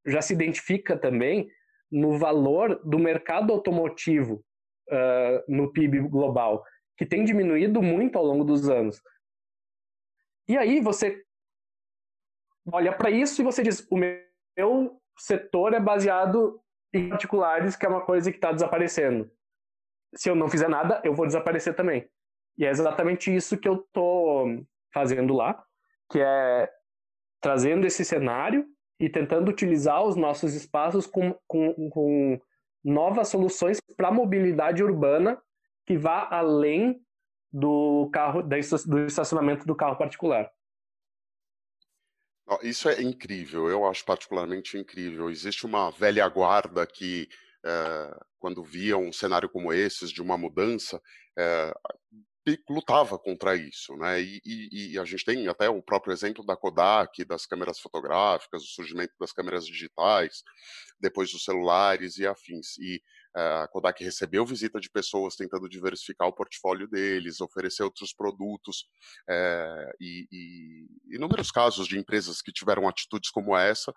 já 0.07 0.23
se 0.23 0.33
identifica 0.33 0.97
também 0.97 1.49
no 1.91 2.19
valor 2.19 2.81
do 2.85 2.99
mercado 2.99 3.53
automotivo 3.53 4.45
uh, 4.91 5.45
no 5.49 5.73
PIB 5.73 6.01
global, 6.01 6.63
que 6.97 7.07
tem 7.07 7.25
diminuído 7.25 7.83
muito 7.83 8.17
ao 8.17 8.25
longo 8.25 8.45
dos 8.45 8.69
anos. 8.69 9.01
E 10.49 10.57
aí 10.57 10.81
você 10.81 11.23
olha 12.73 12.93
para 12.93 13.11
isso 13.11 13.41
e 13.41 13.45
você 13.45 13.63
diz: 13.63 13.87
o 13.91 13.97
meu 13.97 15.01
setor 15.19 15.75
é 15.75 15.81
baseado 15.81 16.61
em 16.93 17.09
particulares, 17.09 17.77
que 17.77 17.85
é 17.85 17.89
uma 17.89 18.05
coisa 18.05 18.31
que 18.31 18.39
está 18.39 18.53
desaparecendo. 18.53 19.31
Se 20.15 20.31
eu 20.31 20.35
não 20.35 20.49
fizer 20.49 20.69
nada, 20.69 21.01
eu 21.05 21.15
vou 21.15 21.27
desaparecer 21.27 21.75
também. 21.75 22.09
E 22.57 22.65
é 22.65 22.71
exatamente 22.71 23.35
isso 23.35 23.59
que 23.59 23.69
eu 23.69 23.75
estou 23.75 24.65
fazendo 24.93 25.35
lá, 25.35 25.63
que 26.11 26.21
é 26.21 26.71
trazendo 27.41 27.87
esse 27.87 28.05
cenário 28.05 28.67
e 28.99 29.09
tentando 29.09 29.49
utilizar 29.51 30.03
os 30.03 30.17
nossos 30.17 30.55
espaços 30.55 31.07
com, 31.07 31.37
com, 31.47 31.91
com 31.91 32.41
novas 32.85 33.29
soluções 33.29 33.81
para 33.97 34.11
mobilidade 34.11 34.83
urbana 34.83 35.41
que 35.87 35.97
vá 35.97 36.27
além 36.31 37.01
do 37.53 38.11
carro 38.13 38.43
do 38.43 38.57
estacionamento 39.07 39.65
do 39.65 39.75
carro 39.75 39.97
particular. 39.97 40.51
Isso 42.63 42.89
é 42.89 43.03
incrível, 43.03 43.69
eu 43.69 43.87
acho 43.87 44.05
particularmente 44.05 44.79
incrível. 44.79 45.31
Existe 45.31 45.67
uma 45.67 45.91
velha 45.91 46.27
guarda 46.29 46.87
que, 46.87 47.29
é, 47.65 48.21
quando 48.39 48.63
via 48.63 48.97
um 48.97 49.13
cenário 49.13 49.49
como 49.49 49.73
esse, 49.73 50.07
de 50.07 50.23
uma 50.23 50.39
mudança, 50.39 51.01
é, 51.39 51.75
lutava 52.69 53.19
contra 53.19 53.55
isso, 53.57 53.95
né? 53.97 54.21
E, 54.21 54.41
e, 54.45 54.93
e, 54.93 54.99
a 54.99 55.05
gente 55.05 55.25
tem 55.25 55.47
até 55.49 55.69
o 55.69 55.83
próprio 55.83 56.13
exemplo 56.13 56.45
da 56.45 56.57
Kodak, 56.57 57.25
das 57.25 57.45
câmeras 57.45 57.79
fotográficas, 57.79 58.63
o 58.63 58.67
surgimento 58.69 59.13
das 59.21 59.33
câmeras 59.33 59.67
digitais, 59.67 60.43
depois 60.99 61.31
dos 61.31 61.45
celulares 61.45 62.17
e 62.17 62.27
afins. 62.27 62.79
E 62.79 63.03
a 63.35 63.69
Kodak 63.69 64.03
recebeu 64.03 64.45
visita 64.45 64.81
de 64.81 64.91
pessoas 64.91 65.37
tentando 65.37 65.69
diversificar 65.69 66.29
o 66.29 66.33
portfólio 66.33 66.89
deles, 66.89 67.41
oferecer 67.41 67.83
outros 67.83 68.13
produtos, 68.13 68.87
é, 69.29 69.91
e, 70.01 70.29
e 70.31 71.17
inúmeros 71.17 71.51
casos 71.51 71.87
de 71.87 71.99
empresas 71.99 72.43
que 72.43 72.53
tiveram 72.53 72.89
atitudes 72.89 73.31
como 73.31 73.57
essa, 73.57 73.93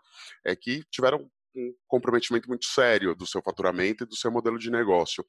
é 0.45 0.55
que 0.55 0.83
tiveram 0.91 1.29
um 1.55 1.73
comprometimento 1.87 2.47
muito 2.47 2.65
sério 2.65 3.15
do 3.15 3.27
seu 3.27 3.41
faturamento 3.41 4.03
e 4.03 4.07
do 4.07 4.15
seu 4.15 4.31
modelo 4.31 4.57
de 4.57 4.71
negócio. 4.71 5.25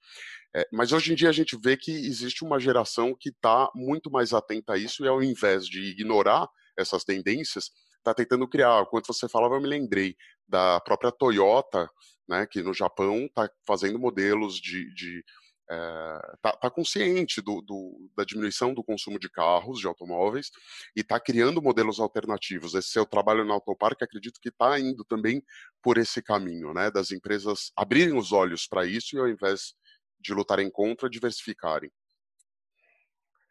É, 0.54 0.66
mas 0.72 0.92
hoje 0.92 1.12
em 1.12 1.16
dia 1.16 1.28
a 1.28 1.32
gente 1.32 1.56
vê 1.60 1.76
que 1.76 1.90
existe 1.90 2.44
uma 2.44 2.60
geração 2.60 3.16
que 3.18 3.30
está 3.30 3.70
muito 3.74 4.10
mais 4.10 4.32
atenta 4.32 4.74
a 4.74 4.78
isso 4.78 5.04
e 5.04 5.08
ao 5.08 5.22
invés 5.22 5.66
de 5.66 5.80
ignorar 5.80 6.48
essas 6.76 7.04
tendências, 7.04 7.70
está 8.02 8.12
tentando 8.12 8.46
criar. 8.48 8.84
Quando 8.86 9.06
você 9.06 9.28
falava, 9.28 9.54
eu 9.54 9.60
me 9.60 9.68
lembrei 9.68 10.16
da 10.46 10.80
própria 10.80 11.10
Toyota, 11.10 11.88
né, 12.28 12.46
que 12.46 12.62
no 12.62 12.74
Japão 12.74 13.24
está 13.24 13.50
fazendo 13.66 13.98
modelos 13.98 14.56
de, 14.56 14.92
de 14.94 15.24
é, 15.70 16.36
tá 16.42 16.70
consciente 16.70 17.40
do, 17.40 17.62
do, 17.62 18.10
da 18.16 18.24
diminuição 18.24 18.74
do 18.74 18.84
consumo 18.84 19.18
de 19.18 19.30
carros, 19.30 19.80
de 19.80 19.86
automóveis, 19.86 20.50
e 20.94 21.00
está 21.00 21.18
criando 21.18 21.62
modelos 21.62 21.98
alternativos. 21.98 22.74
Esse 22.74 22.88
seu 22.88 23.06
trabalho 23.06 23.44
na 23.44 23.54
Autopark, 23.54 24.02
acredito 24.02 24.40
que 24.40 24.50
está 24.50 24.78
indo 24.78 25.04
também 25.04 25.42
por 25.82 25.96
esse 25.96 26.20
caminho, 26.20 26.74
né, 26.74 26.90
das 26.90 27.10
empresas 27.10 27.72
abrirem 27.76 28.16
os 28.16 28.32
olhos 28.32 28.66
para 28.66 28.84
isso 28.84 29.16
e 29.16 29.18
ao 29.18 29.28
invés 29.28 29.74
de 30.20 30.34
lutarem 30.34 30.70
contra, 30.70 31.08
diversificarem. 31.08 31.90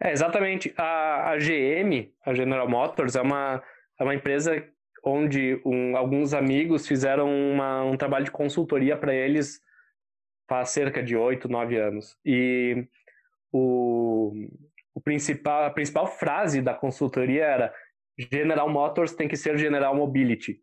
É, 0.04 0.12
exatamente. 0.12 0.74
A, 0.78 1.32
a, 1.32 1.38
GM, 1.38 2.12
a 2.26 2.34
General 2.34 2.68
Motors, 2.68 3.16
é 3.16 3.22
uma, 3.22 3.62
é 4.02 4.04
uma 4.04 4.16
empresa 4.16 4.68
onde 5.04 5.62
um, 5.64 5.96
alguns 5.96 6.34
amigos 6.34 6.88
fizeram 6.88 7.30
uma, 7.30 7.84
um 7.84 7.96
trabalho 7.96 8.26
de 8.26 8.32
consultoria 8.32 8.98
para 8.98 9.14
eles 9.14 9.62
faz 10.50 10.72
cerca 10.72 11.04
de 11.04 11.16
oito, 11.16 11.48
nove 11.48 11.78
anos. 11.78 12.18
E 12.26 12.88
o, 13.54 14.34
o 14.96 15.02
principal, 15.02 15.66
a 15.66 15.70
principal 15.70 16.08
frase 16.08 16.64
da 16.64 16.74
consultoria 16.74 17.46
era 17.46 17.74
General 18.18 18.68
Motors 18.68 19.14
tem 19.14 19.28
que 19.28 19.38
ser 19.38 19.56
General 19.56 19.96
Mobility. 19.96 20.60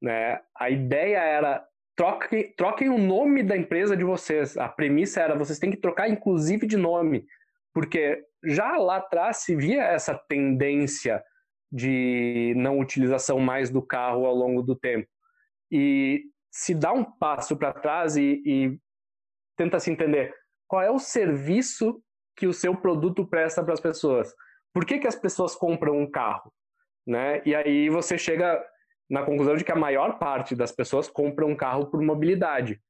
Né? 0.00 0.40
A 0.56 0.70
ideia 0.70 1.18
era 1.18 1.66
troquem, 1.96 2.54
troquem 2.56 2.88
o 2.88 2.96
nome 2.96 3.42
da 3.42 3.56
empresa 3.56 3.96
de 3.96 4.04
vocês. 4.04 4.56
A 4.56 4.68
premissa 4.68 5.20
era 5.20 5.36
vocês 5.36 5.58
têm 5.58 5.72
que 5.72 5.76
trocar 5.76 6.08
inclusive 6.08 6.64
de 6.64 6.76
nome, 6.76 7.26
porque 7.74 8.22
já 8.44 8.76
lá 8.76 8.98
atrás 8.98 9.38
se 9.38 9.56
via 9.56 9.82
essa 9.82 10.14
tendência 10.14 11.20
de 11.70 12.54
não 12.56 12.78
utilização 12.78 13.38
mais 13.38 13.70
do 13.70 13.82
carro 13.82 14.26
ao 14.26 14.34
longo 14.34 14.62
do 14.62 14.74
tempo. 14.74 15.08
E 15.70 16.24
se 16.50 16.74
dá 16.74 16.92
um 16.92 17.04
passo 17.04 17.56
para 17.56 17.72
trás 17.72 18.16
e, 18.16 18.42
e 18.44 18.78
tenta 19.56 19.78
se 19.78 19.90
entender 19.90 20.34
qual 20.66 20.82
é 20.82 20.90
o 20.90 20.98
serviço 20.98 22.02
que 22.36 22.46
o 22.46 22.52
seu 22.52 22.76
produto 22.76 23.26
presta 23.26 23.62
para 23.62 23.74
as 23.74 23.80
pessoas. 23.80 24.32
Por 24.72 24.84
que, 24.84 24.98
que 24.98 25.06
as 25.06 25.16
pessoas 25.16 25.54
compram 25.54 25.98
um 25.98 26.10
carro? 26.10 26.52
Né? 27.06 27.42
E 27.44 27.54
aí 27.54 27.88
você 27.88 28.16
chega 28.16 28.64
na 29.10 29.24
conclusão 29.24 29.56
de 29.56 29.64
que 29.64 29.72
a 29.72 29.76
maior 29.76 30.18
parte 30.18 30.54
das 30.54 30.70
pessoas 30.70 31.08
compra 31.08 31.46
um 31.46 31.56
carro 31.56 31.86
por 31.86 32.00
mobilidade. 32.02 32.80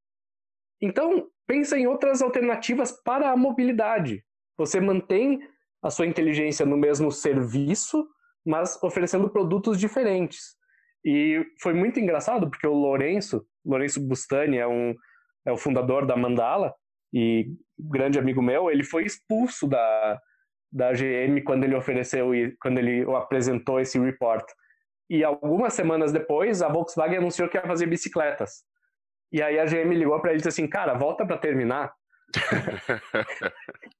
Então, 0.81 1.29
pensa 1.47 1.79
em 1.79 1.87
outras 1.87 2.21
alternativas 2.21 2.93
para 2.93 3.31
a 3.31 3.37
mobilidade. 3.37 4.25
Você 4.57 4.81
mantém 4.81 5.41
a 5.83 5.91
sua 5.91 6.07
inteligência 6.07 6.67
no 6.67 6.77
mesmo 6.77 7.11
serviço, 7.11 8.07
mas 8.45 8.81
oferecendo 8.83 9.29
produtos 9.29 9.79
diferentes. 9.79 10.57
E 11.05 11.45
foi 11.63 11.73
muito 11.73 12.01
engraçado 12.01 12.51
porque 12.51 12.67
o 12.67 12.75
Lourenço, 12.75 13.45
Lourenço 13.65 14.01
Bustani 14.01 14.59
é 14.59 14.67
um 14.67 14.95
é 15.47 15.53
o 15.53 15.57
fundador 15.57 16.05
da 16.05 16.17
Mandala 16.17 16.75
e 17.13 17.47
grande 17.79 18.19
amigo 18.19 18.43
meu, 18.43 18.71
ele 18.71 18.85
foi 18.85 19.05
expulso 19.05 19.67
da, 19.67 20.21
da 20.71 20.93
GM 20.93 21.43
quando 21.45 21.65
ele 21.65 21.75
ofereceu 21.75 22.31
quando 22.61 22.79
ele 22.79 23.05
apresentou 23.15 23.81
esse 23.81 23.99
report. 23.99 24.45
E 25.09 25.25
algumas 25.25 25.73
semanas 25.73 26.13
depois, 26.13 26.61
a 26.61 26.69
Volkswagen 26.69 27.19
anunciou 27.19 27.49
que 27.49 27.57
ia 27.57 27.67
fazer 27.67 27.87
bicicletas. 27.87 28.63
E 29.33 29.43
aí 29.43 29.59
a 29.59 29.65
GM 29.65 29.95
ligou 29.95 30.21
para 30.21 30.31
ele 30.31 30.39
e 30.39 30.43
disse 30.43 30.49
assim: 30.49 30.69
"Cara, 30.69 30.95
volta 30.95 31.25
para 31.25 31.39
terminar". 31.39 31.93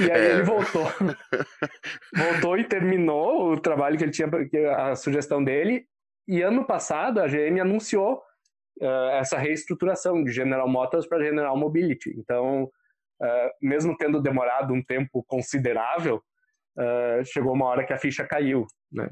e 0.00 0.10
aí 0.10 0.20
é. 0.20 0.30
ele 0.32 0.42
voltou. 0.42 0.84
voltou 2.14 2.58
e 2.58 2.64
terminou 2.64 3.52
o 3.52 3.60
trabalho 3.60 3.96
que 3.96 4.04
ele 4.04 4.12
tinha, 4.12 4.28
a 4.76 4.96
sugestão 4.96 5.42
dele. 5.42 5.86
E 6.28 6.42
ano 6.42 6.64
passado 6.64 7.20
a 7.20 7.26
GM 7.26 7.60
anunciou 7.60 8.22
uh, 8.80 9.08
essa 9.12 9.38
reestruturação 9.38 10.22
de 10.22 10.32
General 10.32 10.68
Motors 10.68 11.06
para 11.06 11.22
General 11.22 11.56
Mobility. 11.56 12.14
Então, 12.18 12.64
uh, 12.64 13.50
mesmo 13.60 13.96
tendo 13.96 14.20
demorado 14.20 14.74
um 14.74 14.82
tempo 14.82 15.24
considerável, 15.24 16.22
uh, 16.78 17.24
chegou 17.24 17.54
uma 17.54 17.66
hora 17.66 17.84
que 17.84 17.92
a 17.92 17.98
ficha 17.98 18.26
caiu, 18.26 18.66
né? 18.90 19.08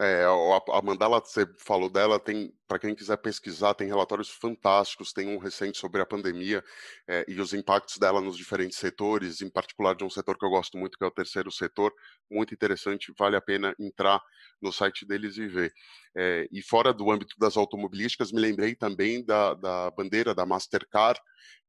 É, 0.00 0.24
a 0.24 0.82
Mandala, 0.82 1.20
você 1.20 1.46
falou 1.56 1.88
dela, 1.88 2.18
tem, 2.18 2.52
para 2.66 2.80
quem 2.80 2.96
quiser 2.96 3.16
pesquisar, 3.18 3.74
tem 3.74 3.86
relatórios 3.86 4.28
fantásticos, 4.28 5.12
tem 5.12 5.28
um 5.28 5.38
recente 5.38 5.78
sobre 5.78 6.00
a 6.00 6.06
pandemia 6.06 6.64
é, 7.06 7.24
e 7.28 7.40
os 7.40 7.54
impactos 7.54 7.96
dela 7.98 8.20
nos 8.20 8.36
diferentes 8.36 8.76
setores, 8.76 9.40
em 9.40 9.48
particular 9.48 9.94
de 9.94 10.02
um 10.02 10.10
setor 10.10 10.36
que 10.36 10.44
eu 10.44 10.50
gosto 10.50 10.76
muito, 10.76 10.98
que 10.98 11.04
é 11.04 11.06
o 11.06 11.12
terceiro 11.12 11.48
setor, 11.52 11.92
muito 12.28 12.52
interessante, 12.52 13.14
vale 13.16 13.36
a 13.36 13.40
pena 13.40 13.72
entrar 13.78 14.20
no 14.60 14.72
site 14.72 15.06
deles 15.06 15.36
e 15.36 15.46
ver. 15.46 15.72
É, 16.16 16.48
e 16.50 16.60
fora 16.60 16.92
do 16.92 17.08
âmbito 17.12 17.36
das 17.38 17.56
automobilísticas, 17.56 18.32
me 18.32 18.40
lembrei 18.40 18.74
também 18.74 19.24
da, 19.24 19.54
da 19.54 19.92
bandeira 19.92 20.34
da 20.34 20.44
Mastercard, 20.44 21.20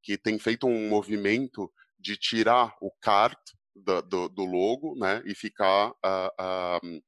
que 0.02 0.18
tem 0.18 0.40
feito 0.40 0.66
um 0.66 0.90
movimento 0.90 1.72
de 2.00 2.18
tirar 2.18 2.76
o 2.82 2.90
card 3.00 3.38
do, 3.76 4.02
do, 4.02 4.30
do 4.30 4.46
logo, 4.46 4.96
né, 4.98 5.22
e 5.28 5.36
ficar... 5.36 5.92
Uh, 5.92 6.82
uh, 6.88 7.04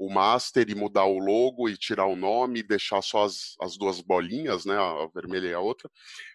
o 0.00 0.08
master 0.08 0.70
e 0.70 0.74
mudar 0.74 1.04
o 1.04 1.18
logo 1.18 1.68
e 1.68 1.76
tirar 1.76 2.06
o 2.06 2.16
nome 2.16 2.60
e 2.60 2.66
deixar 2.66 3.02
só 3.02 3.24
as, 3.24 3.54
as 3.60 3.76
duas 3.76 4.00
bolinhas, 4.00 4.64
né, 4.64 4.74
a 4.74 5.06
vermelha 5.14 5.48
e 5.48 5.52
a 5.52 5.60
outra, 5.60 5.90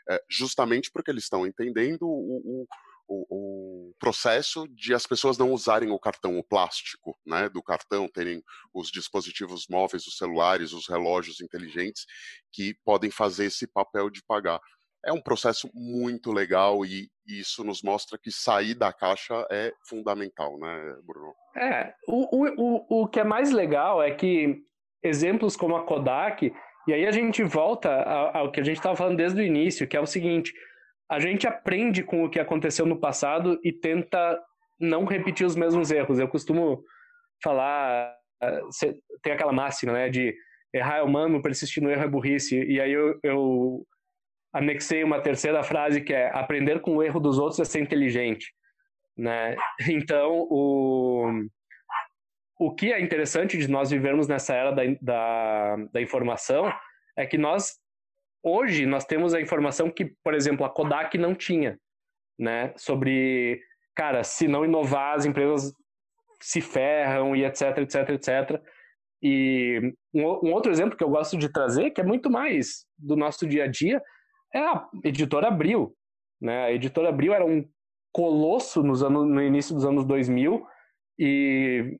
é, 0.07 0.23
justamente 0.29 0.91
porque 0.91 1.09
eles 1.09 1.23
estão 1.23 1.47
entendendo 1.47 2.03
o, 2.03 2.67
o, 3.09 3.25
o, 3.89 3.93
processo 3.97 4.67
de 4.67 4.93
as 4.93 5.07
pessoas 5.07 5.35
não 5.39 5.51
usarem 5.51 5.89
o 5.89 5.97
cartão, 5.97 6.37
o 6.37 6.43
plástico 6.43 7.17
né, 7.25 7.49
do 7.49 7.63
cartão, 7.63 8.07
terem 8.07 8.43
os 8.71 8.91
dispositivos 8.91 9.65
móveis, 9.67 10.05
os 10.05 10.15
celulares, 10.15 10.71
os 10.71 10.87
relógios 10.87 11.41
inteligentes 11.41 12.05
que 12.51 12.75
podem 12.85 13.09
fazer 13.09 13.45
esse 13.45 13.65
papel 13.65 14.11
de 14.11 14.21
pagar 14.21 14.61
é 15.05 15.13
um 15.13 15.21
processo 15.21 15.69
muito 15.73 16.31
legal 16.31 16.85
e 16.85 17.07
isso 17.27 17.63
nos 17.63 17.81
mostra 17.81 18.17
que 18.17 18.31
sair 18.31 18.73
da 18.73 18.91
caixa 18.91 19.45
é 19.51 19.71
fundamental, 19.87 20.57
né, 20.59 20.95
Bruno? 21.05 21.33
É, 21.55 21.93
o, 22.07 22.27
o, 22.57 23.03
o 23.03 23.07
que 23.07 23.19
é 23.19 23.23
mais 23.23 23.51
legal 23.51 24.01
é 24.01 24.11
que 24.11 24.57
exemplos 25.03 25.55
como 25.55 25.75
a 25.75 25.85
Kodak, 25.85 26.51
e 26.87 26.93
aí 26.93 27.05
a 27.05 27.11
gente 27.11 27.43
volta 27.43 27.89
ao 28.33 28.51
que 28.51 28.59
a 28.59 28.63
gente 28.63 28.77
estava 28.77 28.95
falando 28.95 29.17
desde 29.17 29.39
o 29.39 29.43
início, 29.43 29.87
que 29.87 29.95
é 29.95 29.99
o 29.99 30.05
seguinte, 30.05 30.53
a 31.09 31.19
gente 31.19 31.47
aprende 31.47 32.03
com 32.03 32.23
o 32.23 32.29
que 32.29 32.39
aconteceu 32.39 32.85
no 32.85 32.99
passado 32.99 33.59
e 33.63 33.71
tenta 33.71 34.39
não 34.79 35.05
repetir 35.05 35.45
os 35.45 35.55
mesmos 35.55 35.91
erros. 35.91 36.19
Eu 36.19 36.27
costumo 36.27 36.83
falar, 37.43 38.15
tem 39.21 39.33
aquela 39.33 39.53
máxima, 39.53 39.93
né, 39.93 40.09
de 40.09 40.35
errar 40.73 40.97
é 40.97 41.03
humano, 41.03 41.41
persistir 41.41 41.81
no 41.81 41.89
erro 41.89 42.03
é 42.03 42.07
burrice, 42.07 42.61
e 42.63 42.81
aí 42.81 42.91
eu, 42.91 43.17
eu 43.23 43.85
anexei 44.55 45.03
uma 45.03 45.19
terceira 45.21 45.61
frase 45.63 45.99
que 45.99 46.13
é 46.13 46.31
aprender 46.33 46.79
com 46.79 46.95
o 46.95 47.03
erro 47.03 47.19
dos 47.19 47.37
outros 47.37 47.59
é 47.59 47.65
ser 47.65 47.81
inteligente, 47.81 48.53
né? 49.17 49.55
Então, 49.89 50.47
o, 50.49 51.29
o 52.57 52.73
que 52.73 52.93
é 52.93 53.01
interessante 53.01 53.57
de 53.57 53.67
nós 53.67 53.91
vivermos 53.91 54.29
nessa 54.29 54.55
era 54.55 54.71
da, 54.71 54.83
da, 55.01 55.75
da 55.91 56.01
informação 56.01 56.71
é 57.17 57.25
que 57.25 57.37
nós, 57.37 57.73
hoje, 58.41 58.85
nós 58.85 59.03
temos 59.03 59.33
a 59.33 59.41
informação 59.41 59.91
que, 59.91 60.05
por 60.23 60.33
exemplo, 60.33 60.65
a 60.65 60.69
Kodak 60.69 61.17
não 61.17 61.35
tinha, 61.35 61.77
né? 62.39 62.73
Sobre, 62.77 63.61
cara, 63.93 64.23
se 64.23 64.47
não 64.47 64.63
inovar, 64.63 65.17
as 65.17 65.25
empresas 65.25 65.73
se 66.41 66.61
ferram 66.61 67.35
e 67.35 67.43
etc, 67.43 67.77
etc, 67.79 68.09
etc. 68.09 68.61
E 69.21 69.93
um, 70.13 70.21
um 70.21 70.53
outro 70.53 70.71
exemplo 70.71 70.97
que 70.97 71.03
eu 71.03 71.09
gosto 71.09 71.37
de 71.37 71.51
trazer, 71.51 71.91
que 71.91 71.99
é 71.99 72.05
muito 72.05 72.29
mais 72.29 72.85
do 72.97 73.17
nosso 73.17 73.45
dia 73.45 73.65
a 73.65 73.67
dia, 73.67 74.01
é 74.55 74.59
a 74.59 74.87
editora 75.03 75.49
Abril. 75.49 75.93
Né? 76.41 76.65
A 76.65 76.71
editora 76.71 77.09
Abril 77.09 77.33
era 77.33 77.45
um 77.45 77.67
colosso 78.11 78.81
nos 78.81 79.03
anos, 79.03 79.27
no 79.27 79.43
início 79.43 79.75
dos 79.75 79.85
anos 79.85 80.05
2000 80.05 80.65
e 81.19 81.99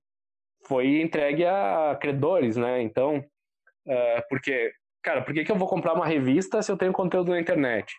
foi 0.65 1.01
entregue 1.01 1.45
a 1.45 1.97
credores, 1.99 2.55
né? 2.55 2.81
Então, 2.81 3.17
uh, 3.17 4.21
porque, 4.29 4.71
cara, 5.03 5.21
por 5.21 5.33
que, 5.33 5.43
que 5.43 5.51
eu 5.51 5.57
vou 5.57 5.67
comprar 5.67 5.93
uma 5.93 6.05
revista 6.05 6.61
se 6.61 6.71
eu 6.71 6.77
tenho 6.77 6.93
conteúdo 6.93 7.31
na 7.31 7.39
internet? 7.39 7.93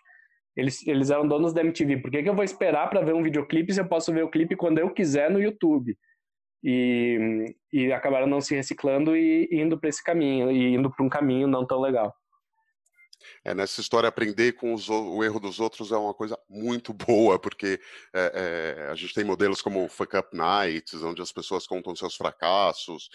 Eles, 0.55 0.85
eles 0.87 1.11
eram 1.11 1.27
donos 1.27 1.53
da 1.53 1.61
MTV. 1.61 1.97
Por 1.97 2.09
que, 2.09 2.23
que 2.23 2.29
eu 2.29 2.33
vou 2.33 2.43
esperar 2.43 2.89
para 2.89 3.01
ver 3.01 3.13
um 3.13 3.21
videoclipe 3.21 3.71
se 3.71 3.79
eu 3.79 3.87
posso 3.87 4.11
ver 4.11 4.23
o 4.23 4.29
clipe 4.29 4.55
quando 4.55 4.79
eu 4.79 4.89
quiser 4.89 5.29
no 5.29 5.39
YouTube? 5.39 5.95
E, 6.63 7.55
e 7.71 7.93
acabaram 7.93 8.25
não 8.25 8.41
se 8.41 8.55
reciclando 8.55 9.15
e, 9.15 9.47
indo 9.51 9.79
para 9.79 9.89
esse 9.89 10.03
caminho, 10.03 10.51
e 10.51 10.73
indo 10.73 10.89
para 10.89 11.05
um 11.05 11.09
caminho 11.09 11.47
não 11.47 11.65
tão 11.65 11.79
legal. 11.79 12.13
É, 13.43 13.53
nessa 13.53 13.81
história, 13.81 14.07
aprender 14.07 14.53
com 14.53 14.73
os, 14.73 14.89
o 14.89 15.23
erro 15.23 15.39
dos 15.39 15.59
outros 15.59 15.91
é 15.91 15.97
uma 15.97 16.13
coisa 16.13 16.37
muito 16.49 16.93
boa, 16.93 17.39
porque 17.39 17.79
é, 18.13 18.77
é, 18.85 18.89
a 18.89 18.95
gente 18.95 19.13
tem 19.13 19.23
modelos 19.23 19.61
como 19.61 19.87
Fuck 19.87 20.15
Up 20.17 20.29
Nights, 20.35 21.01
onde 21.03 21.21
as 21.21 21.31
pessoas 21.31 21.65
contam 21.65 21.95
seus 21.95 22.15
fracassos, 22.15 23.09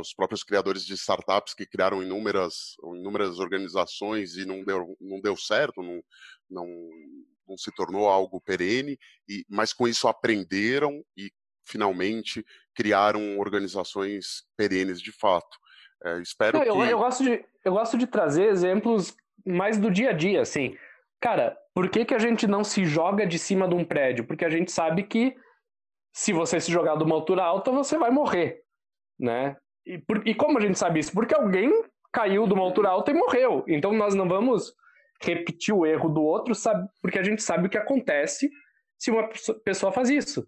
os 0.00 0.14
próprios 0.14 0.42
criadores 0.42 0.84
de 0.84 0.94
startups 0.94 1.54
que 1.54 1.66
criaram 1.66 2.02
inúmeras, 2.02 2.76
inúmeras 2.82 3.38
organizações 3.38 4.36
e 4.36 4.44
não 4.44 4.64
deu, 4.64 4.96
não 5.00 5.20
deu 5.20 5.36
certo, 5.36 5.82
não, 5.82 6.02
não, 6.50 6.66
não 7.48 7.56
se 7.56 7.70
tornou 7.72 8.08
algo 8.08 8.40
perene, 8.40 8.98
e, 9.28 9.44
mas 9.48 9.72
com 9.72 9.86
isso 9.86 10.08
aprenderam 10.08 11.04
e 11.16 11.30
finalmente 11.64 12.44
criaram 12.74 13.38
organizações 13.38 14.44
perenes 14.56 15.00
de 15.00 15.12
fato. 15.12 15.58
É, 16.06 16.20
espero 16.20 16.58
eu, 16.58 16.74
que. 16.74 16.92
Eu 16.92 16.98
gosto, 16.98 17.24
de, 17.24 17.44
eu 17.64 17.72
gosto 17.72 17.98
de 17.98 18.06
trazer 18.06 18.44
exemplos 18.44 19.16
mais 19.44 19.76
do 19.76 19.90
dia 19.90 20.10
a 20.10 20.12
dia, 20.12 20.40
assim. 20.40 20.76
Cara, 21.20 21.56
por 21.74 21.88
que, 21.88 22.04
que 22.04 22.14
a 22.14 22.18
gente 22.18 22.46
não 22.46 22.62
se 22.62 22.84
joga 22.84 23.26
de 23.26 23.38
cima 23.38 23.66
de 23.66 23.74
um 23.74 23.84
prédio? 23.84 24.24
Porque 24.24 24.44
a 24.44 24.50
gente 24.50 24.70
sabe 24.70 25.02
que 25.02 25.34
se 26.14 26.32
você 26.32 26.60
se 26.60 26.70
jogar 26.70 26.96
de 26.96 27.04
uma 27.04 27.14
altura 27.14 27.42
alta, 27.42 27.72
você 27.72 27.98
vai 27.98 28.10
morrer, 28.10 28.62
né? 29.18 29.56
E, 29.84 29.98
por, 29.98 30.26
e 30.26 30.34
como 30.34 30.58
a 30.58 30.60
gente 30.60 30.78
sabe 30.78 31.00
isso? 31.00 31.12
Porque 31.12 31.34
alguém 31.34 31.70
caiu 32.12 32.46
de 32.46 32.54
uma 32.54 32.62
altura 32.62 32.90
alta 32.90 33.10
e 33.10 33.14
morreu. 33.14 33.64
Então 33.66 33.92
nós 33.92 34.14
não 34.14 34.28
vamos 34.28 34.72
repetir 35.20 35.74
o 35.74 35.84
erro 35.84 36.08
do 36.08 36.22
outro, 36.22 36.54
sabe, 36.54 36.88
porque 37.02 37.18
a 37.18 37.22
gente 37.22 37.42
sabe 37.42 37.66
o 37.66 37.70
que 37.70 37.78
acontece 37.78 38.50
se 38.98 39.10
uma 39.10 39.28
pessoa 39.64 39.92
faz 39.92 40.08
isso. 40.08 40.46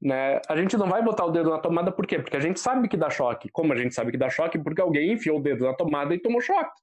Né? 0.00 0.40
A 0.48 0.56
gente 0.56 0.76
não 0.76 0.88
vai 0.88 1.02
botar 1.02 1.24
o 1.24 1.30
dedo 1.30 1.50
na 1.50 1.58
tomada 1.58 1.90
por 1.90 2.06
quê? 2.06 2.18
Porque 2.18 2.36
a 2.36 2.40
gente 2.40 2.60
sabe 2.60 2.88
que 2.88 2.96
dá 2.96 3.10
choque. 3.10 3.48
Como 3.50 3.72
a 3.72 3.76
gente 3.76 3.94
sabe 3.94 4.12
que 4.12 4.18
dá 4.18 4.30
choque? 4.30 4.58
Porque 4.58 4.80
alguém 4.80 5.12
enfiou 5.12 5.38
o 5.38 5.42
dedo 5.42 5.64
na 5.64 5.74
tomada 5.74 6.14
e 6.14 6.20
tomou 6.20 6.40
choque. 6.40 6.80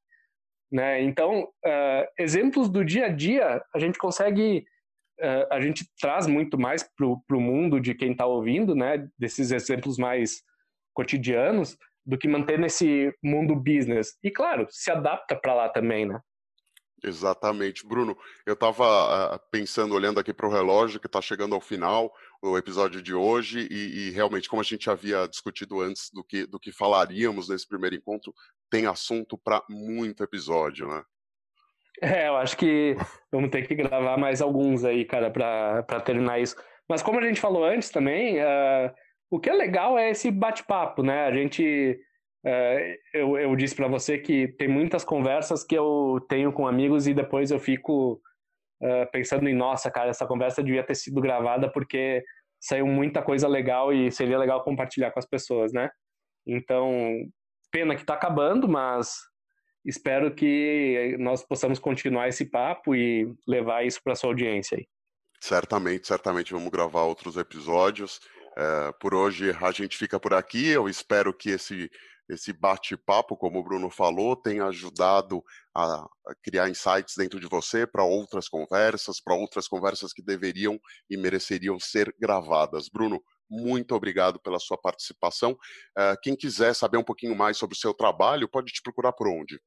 Né? 0.71 1.01
Então, 1.03 1.43
uh, 1.43 2.05
exemplos 2.19 2.69
do 2.69 2.83
dia 2.83 3.05
a 3.05 3.09
dia, 3.09 3.63
a 3.73 3.79
gente 3.79 3.97
consegue, 3.97 4.65
uh, 5.21 5.53
a 5.53 5.61
gente 5.61 5.85
traz 5.99 6.27
muito 6.27 6.59
mais 6.59 6.83
para 6.83 7.37
o 7.37 7.41
mundo 7.41 7.79
de 7.79 7.95
quem 7.95 8.11
está 8.11 8.25
ouvindo, 8.25 8.75
né? 8.75 9.07
desses 9.17 9.51
exemplos 9.51 9.97
mais 9.97 10.41
cotidianos, 10.93 11.77
do 12.05 12.17
que 12.17 12.27
manter 12.27 12.59
nesse 12.59 13.13
mundo 13.23 13.55
business. 13.55 14.17
E, 14.23 14.29
claro, 14.29 14.67
se 14.69 14.91
adapta 14.91 15.35
para 15.35 15.53
lá 15.53 15.69
também, 15.69 16.05
né? 16.05 16.19
Exatamente. 17.05 17.85
Bruno, 17.85 18.17
eu 18.45 18.53
estava 18.53 19.35
uh, 19.35 19.39
pensando, 19.51 19.93
olhando 19.93 20.19
aqui 20.19 20.33
para 20.33 20.47
o 20.47 20.51
relógio, 20.51 20.99
que 20.99 21.05
está 21.05 21.21
chegando 21.21 21.53
ao 21.53 21.61
final 21.61 22.11
o 22.41 22.57
episódio 22.57 23.01
de 23.01 23.13
hoje, 23.13 23.67
e, 23.69 24.07
e, 24.07 24.11
realmente, 24.11 24.49
como 24.49 24.61
a 24.61 24.65
gente 24.65 24.89
havia 24.89 25.27
discutido 25.27 25.81
antes 25.81 26.09
do 26.11 26.23
que, 26.23 26.45
do 26.45 26.59
que 26.59 26.71
falaríamos 26.71 27.47
nesse 27.47 27.67
primeiro 27.67 27.95
encontro, 27.95 28.33
tem 28.69 28.87
assunto 28.87 29.37
para 29.37 29.63
muito 29.69 30.23
episódio, 30.23 30.87
né? 30.87 31.03
É, 32.01 32.27
eu 32.27 32.35
acho 32.35 32.57
que 32.57 32.95
vamos 33.31 33.49
ter 33.49 33.67
que 33.67 33.75
gravar 33.75 34.17
mais 34.17 34.41
alguns 34.41 34.83
aí, 34.83 35.05
cara, 35.05 35.31
para 35.31 36.01
terminar 36.01 36.39
isso. 36.39 36.55
Mas 36.89 37.01
como 37.01 37.19
a 37.19 37.23
gente 37.23 37.39
falou 37.39 37.63
antes 37.63 37.89
também, 37.89 38.39
uh, 38.39 38.91
o 39.29 39.39
que 39.39 39.49
é 39.49 39.53
legal 39.53 39.97
é 39.97 40.09
esse 40.09 40.29
bate-papo, 40.29 41.03
né? 41.03 41.25
A 41.25 41.31
gente 41.31 41.99
é, 42.45 42.99
eu, 43.11 43.37
eu 43.37 43.55
disse 43.55 43.75
para 43.75 43.87
você 43.87 44.19
que 44.19 44.47
tem 44.49 44.67
muitas 44.67 45.03
conversas 45.03 45.63
que 45.63 45.75
eu 45.75 46.23
tenho 46.29 46.53
com 46.53 46.67
amigos 46.67 47.07
e 47.07 47.13
depois 47.13 47.49
eu 47.49 47.59
fico 47.59 48.21
uh, 48.83 49.11
pensando 49.11 49.49
em, 49.49 49.55
nossa, 49.55 49.89
cara, 49.89 50.11
essa 50.11 50.27
conversa 50.27 50.61
devia 50.61 50.85
ter 50.85 50.93
sido 50.93 51.19
gravada 51.19 51.71
porque 51.71 52.23
saiu 52.59 52.85
muita 52.85 53.21
coisa 53.23 53.47
legal 53.47 53.91
e 53.91 54.11
seria 54.11 54.37
legal 54.37 54.63
compartilhar 54.63 55.11
com 55.11 55.19
as 55.19 55.25
pessoas, 55.25 55.73
né? 55.73 55.89
Então, 56.45 56.93
pena 57.71 57.95
que 57.95 58.01
está 58.01 58.13
acabando, 58.13 58.67
mas 58.67 59.15
espero 59.83 60.33
que 60.33 61.15
nós 61.19 61.43
possamos 61.43 61.79
continuar 61.79 62.27
esse 62.27 62.45
papo 62.45 62.95
e 62.95 63.27
levar 63.47 63.83
isso 63.83 63.99
para 64.03 64.15
sua 64.15 64.29
audiência 64.29 64.77
aí. 64.77 64.85
Certamente, 65.41 66.07
certamente 66.07 66.53
vamos 66.53 66.69
gravar 66.69 67.03
outros 67.03 67.37
episódios. 67.37 68.19
É, 68.57 68.91
por 68.99 69.13
hoje 69.15 69.51
a 69.59 69.71
gente 69.71 69.97
fica 69.97 70.19
por 70.19 70.33
aqui. 70.33 70.69
Eu 70.69 70.87
espero 70.87 71.33
que 71.33 71.49
esse 71.49 71.89
esse 72.29 72.51
bate-papo, 72.51 73.37
como 73.37 73.59
o 73.59 73.63
Bruno 73.63 73.89
falou, 73.89 74.35
tem 74.35 74.59
ajudado 74.59 75.43
a, 75.75 76.07
criar 76.43 76.69
insights 76.69 77.15
dentro 77.17 77.39
de 77.39 77.47
você 77.47 77.85
para 77.85 78.03
outras 78.03 78.49
conversas, 78.49 79.21
para 79.21 79.35
outras 79.35 79.67
conversas 79.67 80.11
que 80.11 80.23
deveriam 80.23 80.79
e 81.09 81.17
mereceriam 81.17 81.79
ser 81.79 82.13
gravadas. 82.19 82.89
Bruno, 82.89 83.21
muito 83.49 83.93
obrigado 83.93 84.39
pela 84.39 84.59
sua 84.59 84.77
participação. 84.77 85.51
Uh, 85.51 86.17
quem 86.21 86.35
quiser 86.35 86.73
saber 86.73 86.97
um 86.97 87.03
pouquinho 87.03 87.35
mais 87.35 87.57
sobre 87.57 87.75
o 87.75 87.79
seu 87.79 87.93
trabalho, 87.93 88.49
pode 88.49 88.73
te 88.73 88.81
procurar 88.81 89.13
por 89.13 89.27
onde? 89.27 89.59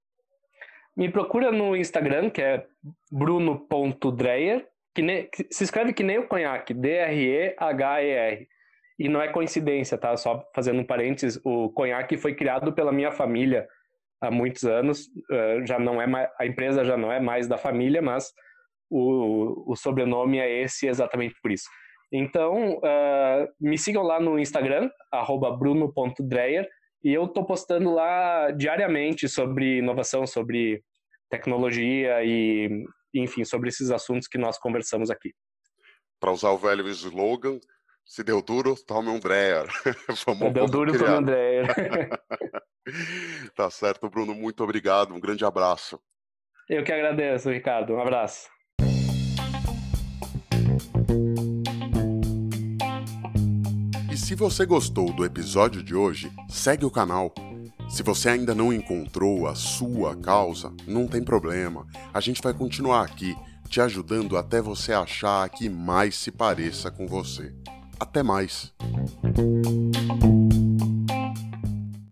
Me 0.97 1.09
procura 1.11 1.53
no 1.53 1.77
Instagram, 1.77 2.29
que 2.29 2.43
é 2.43 2.67
bruno.dreyer, 3.11 4.69
que, 4.93 5.03
que 5.25 5.47
se 5.49 5.63
escreve 5.63 5.93
que 5.93 6.03
nem 6.03 6.19
o 6.19 6.27
conhaque, 6.27 6.75
D-R-E-H-E-R. 6.75 8.49
E 8.99 9.09
não 9.09 9.21
é 9.23 9.29
coincidência, 9.29 9.97
tá? 9.97 10.17
Só 10.17 10.45
fazendo 10.55 10.81
um 10.81 10.85
parênteses, 10.85 11.41
o 11.45 11.71
conhaque 11.71 12.17
foi 12.17 12.35
criado 12.35 12.73
pela 12.73 12.93
minha 12.93 13.13
família 13.13 13.69
há 14.21 14.31
muitos 14.31 14.65
anos. 14.65 15.07
Uh, 15.31 15.65
já 15.67 15.79
não 15.79 16.03
é 16.03 16.07
mais, 16.07 16.29
a 16.39 16.47
empresa 16.47 16.85
já 16.85 16.97
não 16.97 17.13
é 17.13 17.21
mais 17.21 17.47
da 17.47 17.57
família, 17.57 18.03
mas 18.03 18.33
o, 18.91 19.71
o 19.71 19.77
sobrenome 19.77 20.39
é 20.39 20.63
esse 20.63 20.87
exatamente 20.89 21.35
por 21.41 21.53
isso. 21.53 21.69
Então, 22.13 22.79
uh, 22.79 23.49
me 23.61 23.77
sigam 23.77 24.03
lá 24.03 24.19
no 24.19 24.39
Instagram, 24.39 24.91
bruno.dreyer, 25.59 26.69
e 27.05 27.13
eu 27.13 27.27
estou 27.27 27.45
postando 27.45 27.93
lá 27.93 28.51
diariamente 28.51 29.29
sobre 29.29 29.79
inovação, 29.79 30.27
sobre 30.27 30.83
tecnologia 31.31 32.25
e, 32.25 32.85
enfim, 33.15 33.45
sobre 33.45 33.69
esses 33.69 33.91
assuntos 33.91 34.27
que 34.27 34.39
nós 34.39 34.59
conversamos 34.59 35.11
aqui. 35.11 35.33
Para 36.19 36.33
usar 36.33 36.51
o 36.51 36.59
velho 36.59 36.89
slogan, 36.89 37.61
se 38.09 38.25
deu 38.25 38.41
duro, 38.41 38.75
tome 38.75 39.11
um 39.11 39.21
Dreyer. 39.21 39.67
Vamos 40.25 40.49
Se 40.49 40.51
deu 40.51 40.65
duro, 40.65 40.99
tome 40.99 41.11
um 41.11 41.23
Dreyer. 41.23 41.69
tá 43.55 43.69
certo, 43.71 44.09
Bruno. 44.09 44.35
Muito 44.35 44.65
obrigado. 44.65 45.15
Um 45.15 45.21
grande 45.21 45.45
abraço. 45.45 46.01
Eu 46.71 46.83
que 46.83 46.91
agradeço, 46.91 47.51
Ricardo. 47.51 47.93
Um 47.93 48.01
abraço. 48.01 48.49
E 54.11 54.17
se 54.17 54.35
você 54.35 54.65
gostou 54.65 55.13
do 55.13 55.23
episódio 55.23 55.83
de 55.83 55.95
hoje, 55.95 56.33
segue 56.49 56.87
o 56.87 56.91
canal. 56.91 57.35
Se 57.91 58.03
você 58.03 58.31
ainda 58.31 58.55
não 58.55 58.73
encontrou 58.73 59.47
a 59.47 59.55
sua 59.55 60.17
causa, 60.17 60.75
não 60.87 61.07
tem 61.07 61.23
problema. 61.23 61.87
A 62.13 62.21
gente 62.21 62.41
vai 62.41 62.55
continuar 62.55 63.03
aqui, 63.03 63.37
te 63.69 63.83
ajudando 63.83 64.39
até 64.39 64.63
você 64.63 64.95
achar 64.95 65.45
a 65.45 65.49
que 65.49 65.69
mais 65.69 66.17
se 66.17 66.33
pareça 66.33 66.91
com 66.91 67.07
você. 67.07 67.55
Até 68.01 68.23
mais! 68.23 68.73